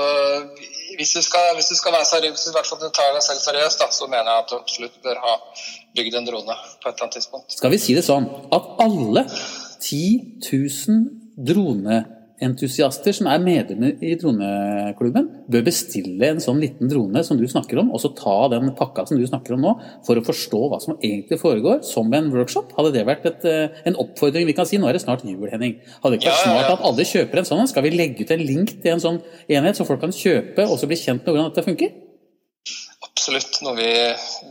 hvis 1.00 1.14
du 1.16 1.22
skal, 1.26 1.54
hvis 1.58 1.72
du 1.72 1.76
skal 1.80 1.96
være 1.96 2.08
seriøs, 2.10 2.36
hvis 2.36 2.46
du 2.48 2.52
i 2.52 2.58
hvert 2.58 2.70
fall 2.70 2.94
tar 2.94 3.14
deg 3.16 3.26
selv 3.26 3.44
seriøst, 3.44 3.86
så 3.98 4.10
mener 4.12 4.30
jeg 4.30 4.46
at 4.46 4.52
du 4.52 4.58
absolutt 4.60 4.98
bør 5.04 5.22
ha 5.26 5.36
bygd 5.98 6.18
en 6.20 6.28
drone 6.30 6.56
på 6.56 6.90
et 6.90 6.94
eller 6.94 7.08
annet 7.08 7.18
tidspunkt. 7.20 7.58
Skal 7.58 7.74
vi 7.74 7.82
si 7.82 7.96
det 7.98 8.06
sånn 8.08 8.28
at 8.52 8.74
alle 8.84 9.26
10 9.82 10.02
000 10.46 11.46
drone 11.52 12.02
droneentusiaster 12.42 13.14
som 13.14 13.28
er 13.30 13.42
medlemmer 13.42 14.02
i 14.02 14.16
droneklubben, 14.18 15.28
bør 15.52 15.64
bestille 15.66 16.32
en 16.32 16.42
sånn 16.42 16.60
liten 16.62 16.90
drone 16.90 17.24
som 17.24 17.38
du 17.38 17.48
snakker 17.48 17.80
om, 17.80 17.92
og 17.94 18.02
så 18.02 18.12
ta 18.18 18.50
den 18.50 18.74
pakka 18.76 19.06
som 19.08 19.18
du 19.18 19.26
snakker 19.28 19.56
om 19.56 19.62
nå, 19.62 19.74
for 20.06 20.18
å 20.18 20.26
forstå 20.26 20.62
hva 20.72 20.82
som 20.82 20.98
egentlig 20.98 21.40
foregår, 21.40 21.82
som 21.84 22.12
en 22.14 22.32
workshop? 22.34 22.74
Hadde 22.78 22.94
det 22.94 23.06
vært 23.06 23.26
et, 23.26 23.46
eh, 23.46 23.70
en 23.86 23.96
oppfordring? 23.96 24.46
Vi 24.46 24.54
kan 24.54 24.66
si 24.66 24.78
nå 24.78 24.88
er 24.88 24.94
det 24.94 25.02
snart 25.02 25.24
jul, 25.24 25.50
Henning. 25.50 25.80
Hadde 26.04 26.18
det 26.18 26.22
ikke 26.22 26.32
vært 26.32 26.70
ja. 26.70 26.74
at 26.74 26.86
alle 26.86 27.06
kjøper 27.06 27.38
en 27.38 27.46
sånn? 27.46 27.68
Skal 27.68 27.84
vi 27.84 27.92
legge 27.92 28.22
ut 28.22 28.32
en 28.32 28.46
link 28.46 28.82
til 28.82 28.94
en 28.94 29.00
sånn 29.00 29.22
enhet, 29.48 29.76
så 29.76 29.86
folk 29.86 30.02
kan 30.02 30.12
kjøpe 30.12 30.68
og 30.68 30.80
så 30.80 30.88
bli 30.88 30.98
kjent 30.98 31.26
med 31.26 31.36
hvordan 31.36 31.52
dette 31.52 31.66
funker? 31.66 31.92
Absolutt 33.02 33.62
noe 33.62 33.76
vi, 33.78 33.92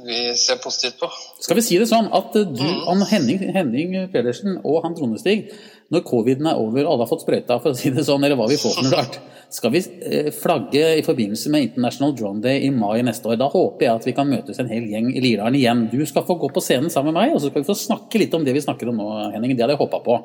vi 0.06 0.16
ser 0.38 0.58
positivt 0.62 1.00
på. 1.00 1.08
Skal 1.40 1.56
vi 1.56 1.62
si 1.62 1.78
det 1.78 1.88
sånn 1.90 2.10
at 2.14 2.34
du, 2.34 2.44
du, 2.54 2.66
han 2.86 3.02
Henning, 3.06 3.42
Henning 3.54 3.94
Pedersen 4.12 4.60
og 4.62 4.84
han 4.84 4.94
Dronestig, 4.94 5.50
når 5.90 6.04
coviden 6.06 6.46
er 6.46 6.58
over 6.60 6.84
og 6.84 6.92
alle 6.92 7.04
har 7.04 7.10
fått 7.10 7.24
sprøyta, 7.24 7.58
for 7.62 7.74
å 7.74 7.78
si 7.78 7.90
det 7.94 8.04
sånn, 8.06 8.22
eller 8.26 8.38
hva 8.38 8.46
vi 8.50 8.58
får 8.60 8.76
for 8.76 8.86
noe 8.86 8.94
rart, 8.94 9.18
skal 9.50 9.72
vi 9.74 9.80
eh, 9.82 10.28
flagge 10.34 10.84
i 11.00 11.04
forbindelse 11.06 11.50
med 11.50 11.66
International 11.66 12.14
Drone 12.14 12.42
Day 12.44 12.62
i 12.68 12.70
mai 12.74 13.02
neste 13.06 13.26
år. 13.26 13.38
Da 13.40 13.48
håper 13.50 13.86
jeg 13.86 13.98
at 13.98 14.06
vi 14.06 14.14
kan 14.14 14.30
møtes 14.30 14.62
en 14.62 14.70
hel 14.70 14.86
gjeng 14.92 15.10
i 15.10 15.22
Lirdalen 15.24 15.58
igjen. 15.58 15.86
Du 15.90 15.98
skal 16.06 16.26
få 16.28 16.38
gå 16.38 16.52
på 16.54 16.62
scenen 16.62 16.92
sammen 16.94 17.14
med 17.14 17.20
meg, 17.24 17.34
og 17.34 17.42
så 17.42 17.50
skal 17.50 17.64
vi 17.64 17.70
få 17.72 17.78
snakke 17.78 18.22
litt 18.22 18.36
om 18.38 18.46
det 18.46 18.54
vi 18.54 18.62
snakker 18.62 18.92
om 18.92 19.00
nå, 19.02 19.08
Henning. 19.34 19.56
Det 19.56 19.66
hadde 19.66 19.74
jeg 19.74 19.82
håpa 19.82 20.02
på. 20.06 20.20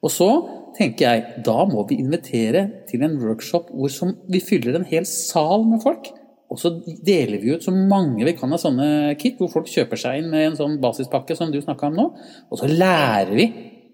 Og 0.00 0.10
så 0.10 0.28
tenker 0.74 1.06
jeg, 1.06 1.42
da 1.46 1.60
må 1.68 1.84
vi 1.86 2.00
invitere 2.00 2.64
til 2.88 3.04
en 3.06 3.18
workshop 3.20 3.70
hvor 3.70 3.92
som 3.92 4.16
vi 4.32 4.40
fyller 4.42 4.78
en 4.78 4.88
hel 4.88 5.06
sal 5.06 5.66
med 5.68 5.84
folk. 5.84 6.10
Og 6.50 6.58
så 6.58 6.72
deler 7.06 7.38
vi 7.38 7.52
ut 7.54 7.62
så 7.62 7.70
mange 7.70 8.24
vi 8.26 8.34
kan 8.34 8.50
av 8.50 8.58
sånne 8.58 9.14
kit, 9.20 9.36
hvor 9.38 9.52
folk 9.52 9.68
kjøper 9.70 10.00
seg 10.00 10.18
inn 10.18 10.32
med 10.32 10.48
en 10.48 10.56
sånn 10.58 10.80
basispakke 10.82 11.36
som 11.38 11.52
du 11.52 11.60
snakka 11.62 11.92
om 11.92 12.00
nå. 12.00 12.06
Og 12.50 12.58
så 12.58 12.66
lærer 12.66 13.36
vi 13.36 13.46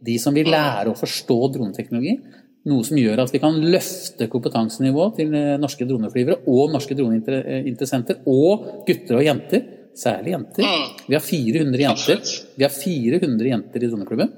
de 0.05 0.19
som 0.21 0.35
vil 0.37 0.51
lære 0.53 0.91
å 0.93 0.99
forstå 0.99 1.39
droneteknologi. 1.55 2.17
Noe 2.67 2.83
som 2.87 2.99
gjør 2.99 3.23
at 3.23 3.33
vi 3.35 3.41
kan 3.43 3.57
løfte 3.63 4.27
kompetansenivået 4.31 5.21
til 5.21 5.35
eh, 5.39 5.55
norske 5.63 5.87
droneflyvere 5.87 6.41
og 6.51 6.73
norske 6.75 6.97
droneinteressenter. 6.99 8.25
Og 8.27 8.85
gutter 8.89 9.21
og 9.21 9.27
jenter. 9.27 9.67
Særlig 9.97 10.35
jenter. 10.35 10.67
Vi 11.07 11.17
har 11.17 11.23
400 11.25 11.81
jenter. 11.87 12.21
Vi 12.59 12.67
har 12.67 12.75
400 12.75 13.49
jenter 13.49 13.87
i 13.87 13.89
droneklubben. 13.89 14.35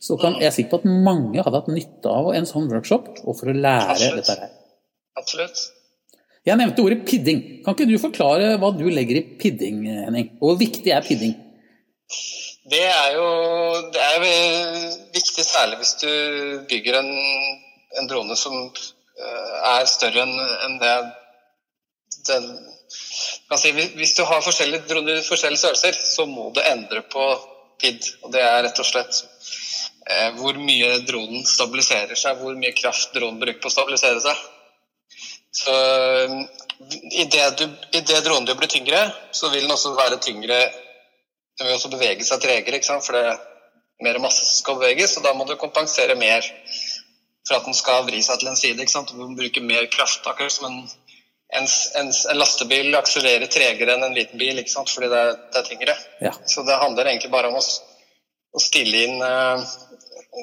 Så 0.00 0.16
kan, 0.20 0.36
jeg 0.40 0.48
er 0.48 0.54
sikker 0.54 0.76
på 0.76 0.80
at 0.80 1.04
mange 1.08 1.42
hadde 1.42 1.58
hatt 1.58 1.72
nytte 1.72 2.12
av 2.12 2.30
en 2.32 2.46
sånn 2.48 2.70
workshop, 2.70 3.10
og 3.28 3.36
for 3.36 3.50
å 3.50 3.56
lære 3.56 3.96
Absolutt. 3.96 4.20
dette 4.22 4.36
her. 4.38 4.54
Absolutt. 5.20 5.64
Jeg 6.48 6.56
nevnte 6.56 6.84
ordet 6.86 7.02
pidding. 7.04 7.42
Kan 7.66 7.76
ikke 7.76 7.88
du 7.90 7.98
forklare 8.00 8.54
hva 8.62 8.70
du 8.72 8.86
legger 8.88 9.18
i 9.20 9.24
pidding, 9.40 9.82
Henning? 10.06 10.30
Og 10.38 10.54
hvor 10.54 10.60
viktig 10.62 10.94
er 10.94 11.04
pidding? 11.04 11.34
Det 12.70 12.82
er 12.86 13.14
jo 13.16 13.26
det 13.94 14.02
er 14.04 14.24
viktig, 15.14 15.44
særlig 15.44 15.80
hvis 15.80 15.94
du 16.02 16.10
bygger 16.70 17.00
en, 17.00 17.10
en 17.98 18.10
drone 18.10 18.36
som 18.38 18.54
eh, 18.60 19.54
er 19.72 19.88
større 19.90 20.26
enn 20.26 20.36
en 20.66 20.76
det 20.82 20.92
den 22.28 22.46
si, 23.58 23.72
hvis- 23.72 24.14
du 24.16 24.24
har 24.28 24.42
forskjellige 24.44 24.86
droner 24.88 25.18
i 25.18 25.26
forskjellige 25.26 25.62
størrelser, 25.62 25.98
så 26.04 26.26
må 26.26 26.50
du 26.54 26.60
endre 26.60 27.02
på 27.02 27.24
PID. 27.80 28.06
Og 28.22 28.32
det 28.34 28.42
er 28.44 28.62
rett 28.66 28.78
og 28.82 28.86
slett 28.86 29.22
eh, 30.06 30.30
hvor 30.38 30.54
mye 30.60 31.00
dronen 31.08 31.44
stabiliserer 31.46 32.18
seg, 32.18 32.38
hvor 32.38 32.54
mye 32.54 32.76
kraft 32.76 33.14
dronen 33.16 33.40
bruker 33.40 33.60
på 33.62 33.70
å 33.70 33.76
stabilisere 33.76 34.20
seg. 34.20 34.36
Så 35.50 35.74
idet 37.18 38.22
dronen 38.24 38.46
din 38.46 38.58
blir 38.60 38.70
tyngre, 38.70 39.00
så 39.32 39.50
vil 39.50 39.64
den 39.66 39.74
også 39.74 39.96
være 39.96 40.20
tyngre 40.22 40.60
Den 41.60 41.68
vil 41.68 41.76
også 41.76 41.92
bevege 41.92 42.24
seg 42.24 42.40
tregere, 42.40 42.80
for 43.04 43.16
det 43.16 43.22
er 43.28 43.42
mer 44.00 44.18
masse 44.24 44.46
som 44.46 44.62
skal 44.62 44.80
beveges. 44.80 45.18
Og 45.20 45.26
da 45.26 45.34
må 45.36 45.44
du 45.44 45.58
kompensere 45.60 46.16
mer 46.16 46.46
for 47.44 47.58
at 47.58 47.68
den 47.68 47.76
skal 47.76 48.06
vri 48.08 48.22
seg 48.24 48.40
til 48.40 48.48
en 48.48 48.56
side. 48.56 48.88
Du 49.10 49.14
må 49.18 49.28
bruke 49.36 49.60
mer 49.60 49.84
kraft. 49.92 50.24
Akkurat 50.24 50.54
som 50.54 50.70
en, 50.70 50.80
en, 51.60 51.68
en, 52.00 52.08
en 52.32 52.40
lastebil 52.40 52.96
akselererer 52.96 53.52
tregere 53.52 53.98
enn 53.98 54.08
en 54.08 54.16
liten 54.16 54.40
bil, 54.40 54.64
fordi 54.64 55.12
det 55.12 55.20
er, 55.20 55.38
det 55.52 55.60
er 55.60 55.68
tyngre. 55.68 55.96
Ja. 56.24 56.32
Så 56.48 56.64
det 56.64 56.80
handler 56.80 57.12
egentlig 57.12 57.32
bare 57.34 57.52
om 57.52 57.60
å, 57.60 57.64
å 58.56 58.64
stille 58.64 59.04
inn 59.04 59.20
uh, 59.20 59.60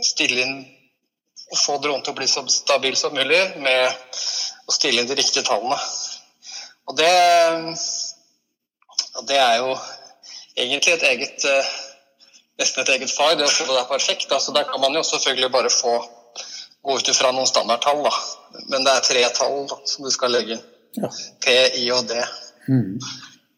stille 0.04 0.44
inn 0.44 0.58
og 1.48 1.60
få 1.60 1.78
dronen 1.80 2.04
til 2.04 2.14
å 2.14 2.18
bli 2.18 2.28
så 2.28 2.44
stabil 2.52 2.96
som 3.00 3.16
mulig 3.16 3.40
med 3.64 3.88
å 4.68 4.76
stille 4.76 5.02
inn 5.02 5.10
de 5.10 5.16
riktige 5.16 5.46
tallene. 5.48 5.78
Og 6.88 6.98
det, 7.00 7.12
og 9.16 9.28
det 9.28 9.40
er 9.40 9.62
jo 9.62 9.72
egentlig 10.58 10.94
et 10.98 11.04
eget 11.12 11.46
eh, 11.46 11.70
nesten 12.60 12.84
et 12.84 12.90
eget 12.96 13.12
fag, 13.14 13.38
det 13.38 13.46
er 13.48 13.84
perfekt. 13.90 14.32
Altså, 14.32 14.52
der 14.56 14.64
kan 14.70 14.82
man 14.82 14.96
jo 14.98 15.04
selvfølgelig 15.04 15.52
bare 15.54 15.70
få 15.70 15.94
gå 16.84 16.96
ut 16.98 17.10
ifra 17.12 17.32
noen 17.36 17.48
standardtall, 17.50 18.04
da. 18.06 18.12
Men 18.72 18.86
det 18.86 18.94
er 18.94 19.06
tre 19.06 19.24
tall 19.38 19.66
da, 19.70 19.78
som 19.86 20.06
du 20.06 20.12
skal 20.14 20.32
legge 20.34 20.56
inn. 20.58 20.64
Ja. 20.98 21.10
P, 21.44 21.58
I 21.84 21.90
og 21.92 22.08
D, 22.10 22.22
Mm. 22.68 22.98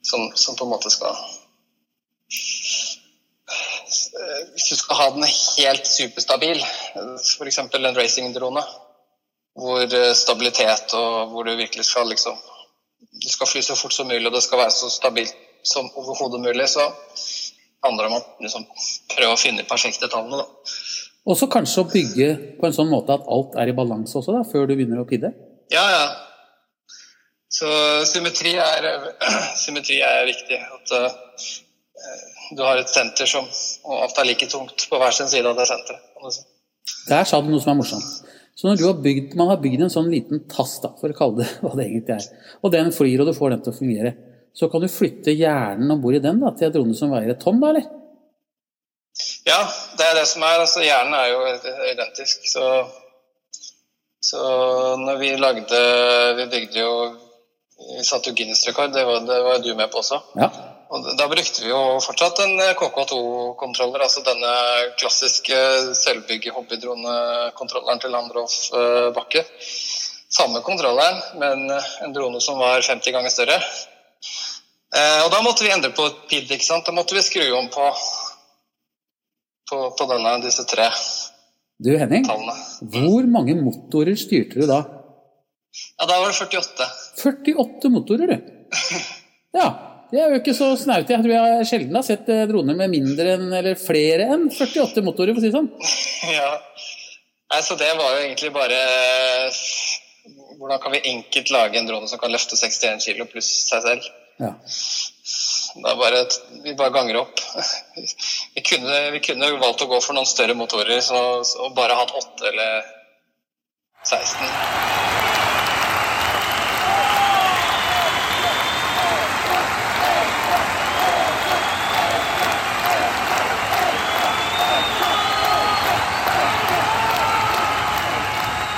som, 0.06 0.28
som 0.38 0.56
på 0.56 0.68
en 0.68 0.70
måte 0.70 0.90
skal 0.94 1.16
Hvis 4.54 4.68
du 4.70 4.76
skal 4.78 4.96
ha 5.00 5.08
den 5.16 5.24
helt 5.26 5.88
superstabil, 5.90 6.60
f.eks. 6.62 7.58
en 7.58 7.98
racingdrone, 7.98 8.62
hvor 9.58 9.82
eh, 9.82 10.14
stabilitet 10.16 10.94
og 10.94 11.32
hvor 11.32 11.44
du 11.48 11.56
virkelig 11.58 11.86
skal 11.86 12.06
liksom 12.08 12.38
Du 13.24 13.30
skal 13.30 13.48
fly 13.48 13.62
så 13.66 13.76
fort 13.76 13.94
som 13.94 14.08
mulig, 14.08 14.28
og 14.28 14.34
det 14.34 14.44
skal 14.44 14.62
være 14.62 14.72
så 14.72 14.90
stabilt 14.94 15.34
som 15.64 15.90
overhodet 16.00 16.42
mulig, 16.44 16.70
så 16.72 16.86
handler 17.86 18.06
det 18.06 18.12
om 18.12 18.18
å 18.20 18.44
liksom, 18.44 18.66
prøve 19.16 19.36
å 19.36 19.40
finne 19.40 19.64
de 19.64 19.70
perfekte 19.70 20.10
tallene, 20.12 20.42
da. 20.42 20.74
Og 21.30 21.38
så 21.38 21.50
kanskje 21.52 21.84
å 21.84 21.90
bygge 21.90 22.30
på 22.58 22.68
en 22.68 22.76
sånn 22.76 22.90
måte 22.90 23.14
at 23.14 23.28
alt 23.30 23.58
er 23.60 23.70
i 23.70 23.76
balanse 23.76 24.18
også, 24.18 24.34
da, 24.34 24.44
før 24.48 24.70
du 24.70 24.76
begynner 24.76 25.02
å 25.04 25.08
pidde. 25.10 25.32
Ja, 25.74 25.84
ja. 25.94 26.06
Så 27.54 27.70
symmetri 28.10 28.56
er, 28.62 28.88
symmetri 29.64 30.00
er 30.06 30.24
viktig. 30.30 30.58
At 30.58 30.94
uh, 30.96 31.50
du 32.56 32.64
har 32.66 32.80
et 32.82 32.90
senter 32.90 33.30
som 33.30 33.46
og 33.86 34.06
alt 34.06 34.22
er 34.22 34.30
like 34.30 34.48
tungt 34.50 34.88
på 34.90 35.02
hver 35.02 35.14
sin 35.16 35.30
side 35.30 35.50
av 35.50 35.58
det 35.58 35.68
senteret. 35.70 36.42
Der 37.10 37.28
sa 37.30 37.42
du 37.42 37.50
noe 37.52 37.62
som 37.62 37.74
er 37.74 37.80
morsomt. 37.82 38.10
Så 38.60 38.68
når 38.68 38.80
du 38.80 38.86
har 38.90 38.98
bygd, 39.04 39.36
man 39.40 39.52
har 39.52 39.62
bygd 39.62 39.86
en 39.86 39.94
sånn 39.94 40.10
liten 40.12 40.42
tass, 40.52 40.80
da, 40.84 40.92
for 41.00 41.14
å 41.14 41.16
kalle 41.16 41.44
det 41.44 41.52
hva 41.64 41.76
det 41.80 41.86
egentlig 41.88 42.18
er, 42.18 42.48
og 42.60 42.74
den 42.74 42.92
flyr 42.96 43.24
og 43.24 43.30
du 43.30 43.38
får 43.38 43.54
den 43.54 43.62
til 43.66 43.74
å 43.74 43.78
fungere, 43.78 44.16
så 44.60 44.68
kan 44.68 44.84
du 44.84 44.90
flytte 44.92 45.32
hjernen 45.32 45.92
om 45.94 46.02
bord 46.04 46.18
i 46.18 46.24
den 46.24 46.42
da, 46.42 46.52
til 46.52 46.68
en 46.68 46.74
drone 46.76 46.96
som 46.98 47.14
veier 47.14 47.32
et 47.32 47.40
tonn, 47.40 47.62
da, 47.62 47.72
eller? 47.72 47.86
Ja, 49.48 49.60
det 49.98 50.08
er 50.08 50.18
det 50.20 50.26
som 50.28 50.44
er. 50.44 50.60
altså 50.64 50.84
Hjernen 50.84 51.16
er 51.16 51.30
jo 51.32 51.40
identisk. 51.94 52.44
Så, 52.48 52.66
så 54.24 54.42
når 55.00 55.20
vi 55.20 55.32
lagde 55.40 55.80
Vi 56.38 56.46
bygde 56.52 56.84
jo 56.84 56.94
Vi 57.80 58.04
satte 58.04 58.32
jo 58.32 58.36
Guinness-rekord, 58.36 58.92
det 58.96 59.06
det 59.28 59.40
var 59.44 59.64
du 59.64 59.74
med 59.76 59.92
på 59.92 60.02
også. 60.04 60.20
Ja. 60.36 60.50
Og 60.90 61.06
da 61.20 61.28
brukte 61.30 61.64
vi 61.64 61.70
jo 61.70 62.00
fortsatt 62.02 62.42
en 62.44 62.58
KK2-kontroller, 62.80 64.02
altså 64.04 64.24
denne 64.26 64.54
klassiske 65.00 65.60
selvbygge 65.96 66.52
hobbydronekontrolleren 66.56 68.02
til 68.02 68.12
Landroff 68.12 68.56
eh, 68.74 69.12
Bakke. 69.16 69.46
Samme 70.34 70.64
kontrolleren, 70.66 71.22
men 71.40 71.70
en 71.72 72.14
drone 72.14 72.42
som 72.42 72.60
var 72.60 72.82
50 72.82 73.16
ganger 73.16 73.32
større. 73.34 73.62
Eh, 74.90 75.20
og 75.26 75.30
da 75.34 75.42
måtte 75.46 75.66
vi 75.66 75.72
endre 75.74 75.92
på 75.94 76.06
et 76.10 76.22
PID, 76.32 76.54
ikke 76.56 76.66
sant. 76.66 76.88
Da 76.88 76.94
måtte 76.96 77.14
vi 77.18 77.22
skru 77.26 77.44
om 77.58 77.68
på, 77.74 77.90
på, 79.70 79.82
på 80.00 80.08
denne, 80.10 80.38
disse 80.46 80.66
tre 80.70 80.88
Du 81.80 81.92
Henning, 81.98 82.26
tallene. 82.28 82.56
hvor 82.96 83.28
mange 83.30 83.54
motorer 83.60 84.18
styrte 84.20 84.60
du 84.60 84.66
da? 84.70 84.80
Ja, 86.00 86.08
da 86.10 86.18
var 86.24 86.32
det 86.34 86.40
48. 86.42 86.88
48 87.22 87.94
motorer, 87.94 88.34
du. 88.34 88.56
Ja, 89.60 89.68
det 90.12 90.20
er 90.22 90.30
jo 90.34 90.38
ikke 90.42 90.54
så 90.58 90.68
snaut. 90.78 91.10
Jeg 91.10 91.22
tror 91.26 91.32
jeg 91.34 91.66
sjelden 91.70 91.96
har 91.98 92.04
sett 92.06 92.28
eh, 92.30 92.44
droner 92.50 92.76
med 92.78 92.92
mindre 92.94 93.32
enn, 93.38 93.48
eller 93.54 93.78
flere 93.82 94.28
enn 94.36 94.48
48 94.54 95.02
motorer, 95.06 95.34
for 95.34 95.42
å 95.42 95.46
si 95.46 95.50
det 95.50 95.58
sånn. 95.58 95.70
Ja. 96.40 96.50
Nei, 97.50 97.62
så 97.66 97.74
det 97.80 97.88
var 97.98 98.12
jo 98.14 98.20
egentlig 98.28 98.52
bare 98.54 98.76
Hvordan 100.60 100.82
kan 100.84 100.92
vi 100.94 101.00
enkelt 101.10 101.50
lage 101.56 101.80
en 101.80 101.88
drone 101.90 102.10
som 102.12 102.20
kan 102.22 102.30
løfte 102.30 102.58
61 102.60 103.02
kg 103.08 103.24
pluss 103.32 103.48
seg 103.72 103.82
selv? 103.88 104.06
Ja. 104.40 104.54
Det 105.80 105.90
er 105.92 105.98
bare, 106.00 106.20
at 106.24 106.36
vi 106.64 106.74
bare 106.80 106.94
ganger 106.96 107.20
opp. 107.22 107.42
Vi 108.56 108.62
kunne, 108.64 109.12
vi 109.12 109.20
kunne 109.24 109.52
valgt 109.60 109.84
å 109.84 109.90
gå 109.92 110.00
for 110.02 110.16
noen 110.16 110.28
større 110.30 110.56
motorer 110.58 111.02
så, 111.04 111.20
og 111.64 111.76
bare 111.76 111.98
hatt 112.00 112.16
8 112.16 112.48
eller 112.50 112.88
16. 114.08 114.48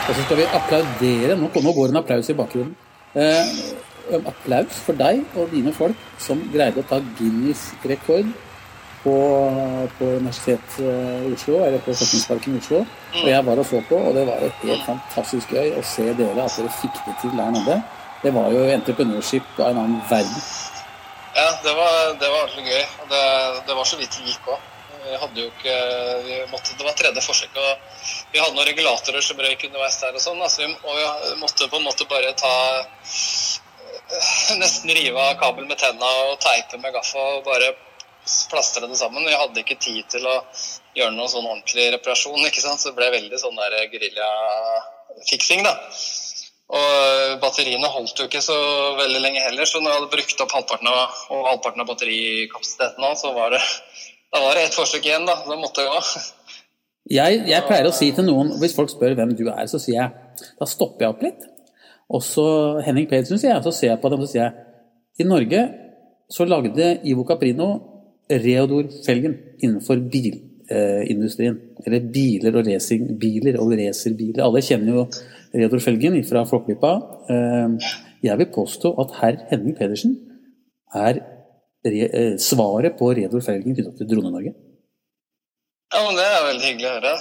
Og 0.09 0.17
så 0.17 0.25
skal 0.25 0.41
vi 0.41 0.49
applaudere. 0.57 1.37
Nå, 1.39 1.53
nå 1.53 1.71
går 1.77 1.93
en 1.93 2.01
applaus 2.01 2.33
i 2.33 2.35
bakgrunnen. 2.35 2.73
Eh, 3.13 3.53
applaus 4.19 4.79
for 4.85 4.97
deg 4.97 5.21
og 5.35 5.51
dine 5.53 5.73
folk 5.75 6.07
som 6.21 6.41
greide 6.53 6.81
å 6.81 6.87
ta 6.89 7.01
Guinness 7.17 7.69
rekord 7.87 8.31
på, 9.03 9.13
på 9.97 10.09
Universitetet 10.21 10.79
i 10.81 11.31
Oslo, 11.33 11.61
eller 11.65 11.81
på 11.81 11.93
Forskningsparken 11.93 12.57
i 12.57 12.61
Oslo. 12.61 12.83
Og 13.23 13.29
jeg 13.29 13.45
var 13.47 13.61
og 13.61 13.67
så 13.67 13.81
på, 13.89 13.97
og 13.97 14.17
det 14.17 14.25
var 14.29 14.43
et 14.45 14.65
helt 14.67 14.85
fantastisk 14.85 15.55
gøy 15.55 15.73
å 15.77 15.85
se 15.85 16.05
dere, 16.17 16.45
at 16.45 16.57
dere 16.59 16.73
fikk 16.81 17.01
det 17.07 17.15
til 17.23 17.33
der 17.37 17.55
nede. 17.55 17.79
Det 18.21 18.33
var 18.35 18.51
jo 18.53 18.67
entreprenørskip 18.69 19.55
av 19.57 19.71
en 19.71 19.81
annen 19.85 20.03
verden. 20.09 20.43
Ja, 21.31 21.47
det 21.63 21.73
var, 21.73 21.95
det 22.21 22.27
var 22.27 22.43
ordentlig 22.43 22.67
gøy. 22.67 22.83
Det, 23.09 23.23
det 23.67 23.79
var 23.79 23.89
så 23.89 23.97
vidt 23.97 24.19
det 24.19 24.29
gikk 24.29 24.51
òg. 24.53 24.67
Vi 25.01 25.17
hadde 25.17 25.41
jo 25.41 25.47
ikke 25.49 25.75
vi 26.27 26.35
måtte, 26.51 26.75
Det 26.77 26.85
var 26.85 26.93
tredje 26.93 27.23
forsøk, 27.25 27.55
og 27.57 28.03
vi 28.31 28.39
hadde 28.39 28.53
noen 28.53 28.67
regulatorer 28.67 29.23
som 29.25 29.39
røyk 29.41 29.65
underveis 29.65 29.97
der 30.03 30.13
og 30.13 30.21
sånn. 30.21 30.43
Altså, 30.45 30.67
og 30.85 30.99
vi 30.99 31.39
måtte 31.41 31.69
på 31.71 31.79
en 31.79 31.87
måte 31.87 32.05
bare 32.11 32.35
ta 32.37 32.53
Nesten 34.61 34.93
rive 34.95 35.21
av 35.29 35.37
kabel 35.41 35.67
med 35.69 35.79
tenna 35.81 36.11
og 36.27 36.39
teipe 36.43 36.79
med 36.81 36.93
gaffa 36.95 37.23
og 37.37 37.45
bare 37.47 37.73
plastre 38.51 38.87
det 38.87 38.99
sammen. 38.99 39.25
Vi 39.25 39.37
hadde 39.37 39.63
ikke 39.63 39.79
tid 39.81 40.07
til 40.13 40.27
å 40.29 40.37
gjøre 40.97 41.13
noen 41.15 41.31
sånn 41.31 41.47
ordentlig 41.47 41.89
reparasjon, 41.95 42.41
ikke 42.49 42.63
sant? 42.63 42.81
så 42.81 42.91
det 42.91 42.99
ble 42.99 43.11
veldig 43.17 43.39
sånn 43.41 43.57
der 43.59 43.77
geriljafiksing, 43.93 45.65
da. 45.67 45.77
Og 46.71 47.39
batteriene 47.41 47.89
holdt 47.91 48.21
jo 48.21 48.29
ikke 48.29 48.39
så 48.43 48.55
veldig 48.95 49.19
lenge 49.19 49.41
heller, 49.43 49.67
så 49.67 49.81
når 49.81 49.91
jeg 49.91 49.99
hadde 49.99 50.13
brukt 50.13 50.43
opp 50.45 50.53
halvparten 50.55 50.87
av, 50.87 51.17
og 51.35 51.49
halvparten 51.49 51.83
av 51.83 51.89
batterikapasiteten 51.89 53.17
så 53.19 53.33
var 53.35 53.57
det 53.57 53.59
da 54.31 54.39
var 54.39 54.55
det 54.55 54.69
ett 54.69 54.75
forsøk 54.75 55.03
igjen, 55.03 55.25
da. 55.27 55.35
Da 55.43 55.57
måtte 55.59 55.83
jeg 55.83 55.91
gå. 55.91 56.21
Jeg, 57.11 57.41
jeg, 57.49 57.63
pleier 57.67 57.89
å 57.89 57.95
si 57.95 58.07
til 58.15 58.23
noen, 58.29 58.53
hvis 58.61 58.75
folk 58.77 58.91
spør 58.93 59.17
hvem 59.17 59.33
du 59.35 59.49
er, 59.51 59.65
så 59.67 59.81
sier 59.81 59.97
jeg 59.97 60.45
Da 60.61 60.67
stopper 60.69 61.03
jeg 61.03 61.15
opp 61.15 61.25
litt. 61.25 61.47
Og 62.11 62.21
så 62.25 62.45
Henning 62.85 63.07
Pedersen, 63.09 63.39
sier 63.39 63.53
jeg. 63.55 63.63
Så 63.63 63.71
ser 63.75 63.93
jeg 63.93 64.01
på 64.03 64.11
dem 64.11 64.19
og 64.19 64.27
så 64.27 64.33
sier 64.35 64.45
jeg 64.49 64.53
I 65.23 65.27
Norge 65.29 65.61
så 66.31 66.45
lagde 66.47 66.93
Ivo 67.07 67.23
Caprino 67.27 67.67
Reodor-felgen 68.31 69.33
innenfor 69.59 69.99
bilindustrien. 70.11 71.57
Eller 71.83 72.05
biler 72.13 72.55
og 72.55 72.67
racingbiler 72.67 73.57
og 73.59 73.73
racerbiler. 73.75 74.43
Alle 74.45 74.61
kjenner 74.63 74.95
jo 74.95 75.03
Reodor-felgen 75.51 76.15
fra 76.29 76.45
Flåklypa. 76.47 76.93
Jeg 78.23 78.37
vil 78.39 78.51
påstå 78.55 78.93
at 79.03 79.15
herr 79.19 79.41
Henning 79.51 79.75
Pedersen 79.75 80.15
er 80.95 81.19
svaret 82.39 82.95
på 82.99 83.11
Reodor-felgen 83.17 83.75
knyttet 83.75 83.99
til 83.99 84.07
Drone-Norge. 84.11 84.55
Ja, 85.91 85.99
men 86.07 86.15
Det 86.15 86.27
er 86.27 86.47
veldig 86.47 86.67
hyggelig 86.69 86.87
å 86.87 86.95
høre. 86.95 87.13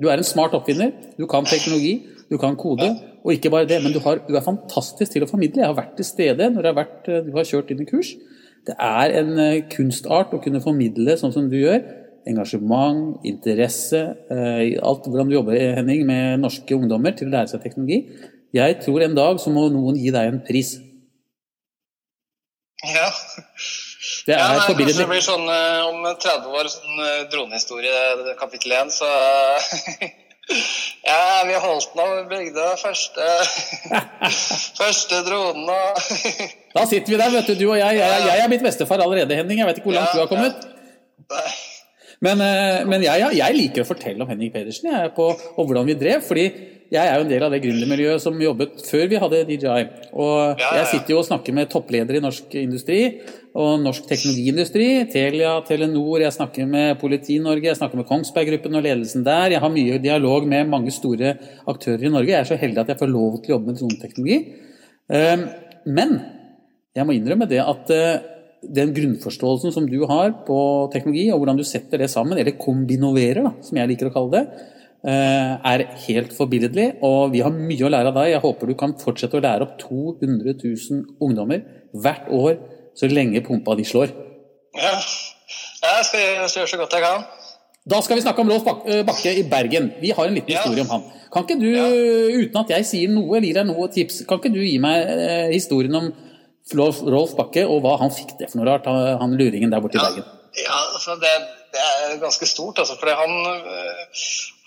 Du 0.00 0.08
er 0.08 0.16
en 0.16 0.28
smart 0.28 0.56
oppfinner. 0.56 0.92
Du 1.18 1.26
kan 1.28 1.44
teknologi, 1.44 1.98
du 2.30 2.38
kan 2.42 2.56
kode. 2.58 2.88
Og 3.24 3.34
ikke 3.34 3.52
bare 3.52 3.68
det, 3.68 3.80
men 3.82 3.94
du, 3.94 4.00
har, 4.04 4.22
du 4.26 4.34
er 4.34 4.44
fantastisk 4.44 5.14
til 5.14 5.26
å 5.26 5.30
formidle. 5.30 5.62
Jeg 5.62 5.70
har 5.70 5.78
vært 5.78 5.94
til 5.98 6.08
stede 6.08 6.50
når 6.54 6.70
har, 6.70 6.78
vært, 6.80 7.12
du 7.26 7.30
har 7.36 7.46
kjørt 7.46 7.70
dine 7.72 7.86
kurs. 7.88 8.14
Det 8.66 8.74
er 8.82 9.14
en 9.20 9.36
kunstart 9.70 10.34
å 10.34 10.42
kunne 10.42 10.62
formidle 10.62 11.14
sånn 11.20 11.34
som 11.34 11.46
du 11.50 11.58
gjør. 11.60 11.84
Engasjement, 12.26 13.20
interesse, 13.26 14.00
alt 14.30 15.06
hvordan 15.06 15.30
du 15.30 15.36
jobber 15.36 15.60
Henning, 15.78 16.02
med 16.08 16.42
norske 16.42 16.74
ungdommer 16.74 17.14
til 17.14 17.30
å 17.30 17.36
lære 17.36 17.52
seg 17.52 17.62
teknologi. 17.62 18.02
Jeg 18.56 18.80
tror 18.82 19.04
en 19.04 19.14
dag 19.14 19.38
så 19.42 19.52
må 19.54 19.68
noen 19.70 19.98
gi 20.00 20.10
deg 20.14 20.32
en 20.32 20.42
pris. 20.42 20.74
Ja. 22.86 23.08
Det 24.26 24.34
ja, 24.34 24.42
nei. 24.42 24.58
Kanskje 24.66 24.98
det 24.98 25.06
blir 25.06 25.22
sånn 25.22 25.46
om 25.46 26.02
30 26.10 26.54
år, 26.58 26.70
sånn 26.70 27.02
dronehistorie, 27.30 28.34
kapittel 28.40 28.74
1, 28.80 28.94
så 28.98 29.10
Ja, 30.46 31.42
vi 31.46 31.56
holdt 31.58 31.94
nå 31.98 32.04
bygde 32.30 32.66
første 32.78 33.30
første 34.80 35.22
dronen 35.26 35.70
og 35.70 35.98
Da 36.76 36.84
sitter 36.86 37.14
vi 37.14 37.18
der, 37.18 37.32
vet 37.34 37.48
du, 37.50 37.54
du 37.56 37.70
og 37.70 37.78
jeg. 37.80 37.98
Jeg, 37.98 38.24
jeg 38.28 38.42
er 38.44 38.50
blitt 38.52 38.64
bestefar 38.66 39.00
allerede, 39.00 39.38
Henning. 39.38 39.62
Jeg 39.62 39.68
vet 39.70 39.80
ikke 39.80 39.90
hvor 39.90 39.96
langt 39.96 40.12
Ja, 40.12 40.18
du 40.18 40.22
har 40.22 40.30
kommet. 40.30 40.66
Ja. 41.32 41.44
Men, 42.24 42.40
eh, 42.44 42.82
men 42.88 43.04
jeg, 43.04 43.30
jeg 43.36 43.56
liker 43.56 43.84
å 43.84 43.88
fortelle 43.88 44.24
om 44.24 44.28
Henning 44.30 44.52
Pedersen 44.52 44.90
jeg, 44.92 45.12
på, 45.16 45.30
og 45.32 45.68
hvordan 45.68 45.88
vi 45.88 45.96
drev. 45.98 46.22
fordi 46.24 46.46
jeg 46.92 47.02
er 47.02 47.16
jo 47.16 47.24
en 47.24 47.30
del 47.30 47.42
av 47.42 47.54
det 47.54 47.60
gründermiljøet 47.64 48.22
som 48.22 48.38
jobbet 48.40 48.84
før 48.86 49.08
vi 49.10 49.18
hadde 49.22 49.42
DJI. 49.48 49.86
Og 50.14 50.62
jeg 50.62 50.86
sitter 50.92 51.14
jo 51.14 51.18
og 51.22 51.26
snakker 51.26 51.56
med 51.56 51.70
toppledere 51.72 52.20
i 52.20 52.22
norsk 52.22 52.54
industri 52.60 53.00
og 53.56 53.82
norsk 53.82 54.06
teknologiindustri. 54.06 54.88
Telia, 55.10 55.56
Telenor, 55.66 56.22
jeg 56.22 56.36
snakker 56.36 56.68
med 56.70 57.00
Politi-Norge, 57.00 57.70
jeg 57.72 57.80
snakker 57.80 58.00
med 58.00 58.08
Kongsberg 58.08 58.52
Gruppen 58.52 58.78
og 58.78 58.86
ledelsen 58.86 59.26
der. 59.26 59.56
Jeg 59.56 59.64
har 59.64 59.72
mye 59.72 59.98
dialog 60.02 60.46
med 60.46 60.70
mange 60.70 60.94
store 60.94 61.34
aktører 61.66 62.06
i 62.06 62.12
Norge. 62.12 62.34
Jeg 62.34 62.42
er 62.44 62.50
så 62.52 62.60
heldig 62.60 62.84
at 62.84 62.94
jeg 62.94 63.02
får 63.02 63.12
lov 63.12 63.40
til 63.40 63.50
å 63.50 63.56
jobbe 63.56 63.72
med 63.72 63.80
droneteknologi. 63.82 64.40
Um, 65.06 65.46
Men 65.86 66.16
jeg 66.96 67.06
må 67.06 67.14
innrømme 67.14 67.46
det 67.50 67.60
at 67.62 67.92
eh, 67.94 68.24
den 68.76 68.94
grunnforståelsen 68.96 69.74
som 69.74 69.84
du 69.86 70.00
har 70.08 70.32
på 70.46 70.58
teknologi, 70.92 71.28
og 71.30 71.42
hvordan 71.42 71.60
du 71.60 71.66
setter 71.66 72.02
det 72.02 72.10
sammen, 72.10 72.38
eller 72.38 72.58
kombinoverer, 72.58 73.44
da, 73.46 73.52
som 73.62 73.78
jeg 73.78 73.92
liker 73.92 74.10
å 74.10 74.14
kalle 74.16 74.40
det, 74.40 74.64
er 75.06 75.84
helt 76.06 76.32
forbilledlig. 76.36 76.86
Og 77.06 77.30
vi 77.34 77.40
har 77.44 77.52
mye 77.54 77.86
å 77.86 77.90
lære 77.92 78.10
av 78.10 78.16
deg. 78.18 78.32
Jeg 78.34 78.42
håper 78.42 78.66
du 78.72 78.74
kan 78.80 78.94
fortsette 78.98 79.38
å 79.38 79.42
lære 79.44 79.66
opp 79.68 79.76
200 79.78 80.56
000 80.58 81.04
ungdommer 81.22 81.62
hvert 81.94 82.26
år 82.34 82.56
så 82.96 83.08
lenge 83.12 83.42
pumpa 83.46 83.76
de 83.78 83.84
slår. 83.86 84.10
Ja. 84.76 84.94
Jeg 85.86 86.04
skal, 86.08 86.20
jeg 86.20 86.48
skal 86.50 86.60
gjøre 86.62 86.72
så 86.72 86.80
godt 86.80 86.96
jeg 86.96 87.04
kan. 87.06 87.26
Da 87.86 88.00
skal 88.02 88.18
vi 88.18 88.22
snakke 88.24 88.42
om 88.42 88.48
Rolf 88.50 88.66
eh, 88.90 89.02
Bakke 89.06 89.30
i 89.38 89.44
Bergen. 89.46 89.92
Vi 90.02 90.10
har 90.16 90.26
en 90.26 90.34
liten 90.34 90.50
Ja. 90.56 90.62
historie 90.64 90.82
om 90.82 90.90
han. 90.90 91.04
Kan 91.32 91.44
ikke 91.46 91.58
du, 91.60 91.68
uten 92.42 92.58
at 92.64 92.70
jeg 92.72 92.86
sier 92.88 93.12
noe 93.12 93.36
eller 93.36 93.46
gir 93.46 93.58
deg 93.60 93.68
noe 93.68 93.86
tips, 93.92 94.24
kan 94.26 94.40
ikke 94.40 94.50
du 94.54 94.58
gi 94.64 94.78
meg 94.82 95.06
eh, 95.12 95.52
historien 95.52 95.94
om 95.94 96.08
Rolf, 96.74 97.36
Bakke 97.38 97.62
og 97.70 97.78
hva 97.84 97.92
han 98.00 98.10
fikk 98.10 98.32
det 98.40 98.48
for 98.50 98.58
noe 98.58 98.66
rart, 98.72 98.88
han 98.90 99.36
luringen 99.38 99.70
der 99.70 99.84
borte 99.84 100.00
i 100.00 100.02
Ja, 100.02 100.08
Bergen? 100.08 100.24
ja 100.64 100.78
altså 100.96 101.14
det, 101.22 101.30
det 101.76 101.84
er 101.84 102.16
ganske 102.24 102.48
stort, 102.50 102.80
altså. 102.82 102.96
For 102.98 103.12
han, 103.14 103.36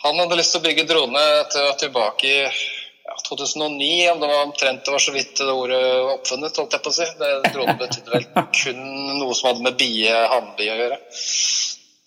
han 0.03 0.19
hadde 0.19 0.37
lyst 0.39 0.53
til 0.55 0.61
å 0.61 0.65
bygge 0.67 0.87
drone 0.89 1.23
til, 1.51 1.69
tilbake 1.81 2.27
i 2.29 2.41
ja, 2.45 3.15
2009. 3.27 3.87
Om 4.13 4.21
det 4.21 4.29
var 4.31 4.43
omtrent 4.45 4.85
det 4.85 4.93
var 4.95 5.03
så 5.03 5.13
vidt 5.15 5.33
det 5.37 5.51
ordet 5.51 5.79
var 5.83 6.11
oppfunnet, 6.15 6.59
holdt 6.61 6.75
jeg 6.77 6.85
på 6.85 6.93
å 6.93 6.97
si. 6.99 7.07
Det, 7.19 7.31
drone 7.53 7.77
betydde 7.83 8.13
vel 8.15 8.27
kun 8.61 8.83
noe 9.19 9.35
som 9.35 9.49
hadde 9.51 9.65
med 9.65 9.79
bie, 9.79 10.19
hannbie 10.33 10.75
å 10.75 10.77
gjøre. 10.83 10.99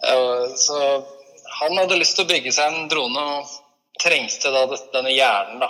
Eh, 0.09 0.47
Så 0.59 0.79
han 1.61 1.77
hadde 1.79 1.99
lyst 2.01 2.17
til 2.17 2.25
å 2.25 2.31
bygge 2.33 2.55
seg 2.55 2.71
en 2.73 2.89
drone 2.91 3.27
og 3.37 3.59
trengte 4.03 4.51
da 4.51 4.65
denne 4.95 5.13
hjernen, 5.13 5.61
da. 5.63 5.69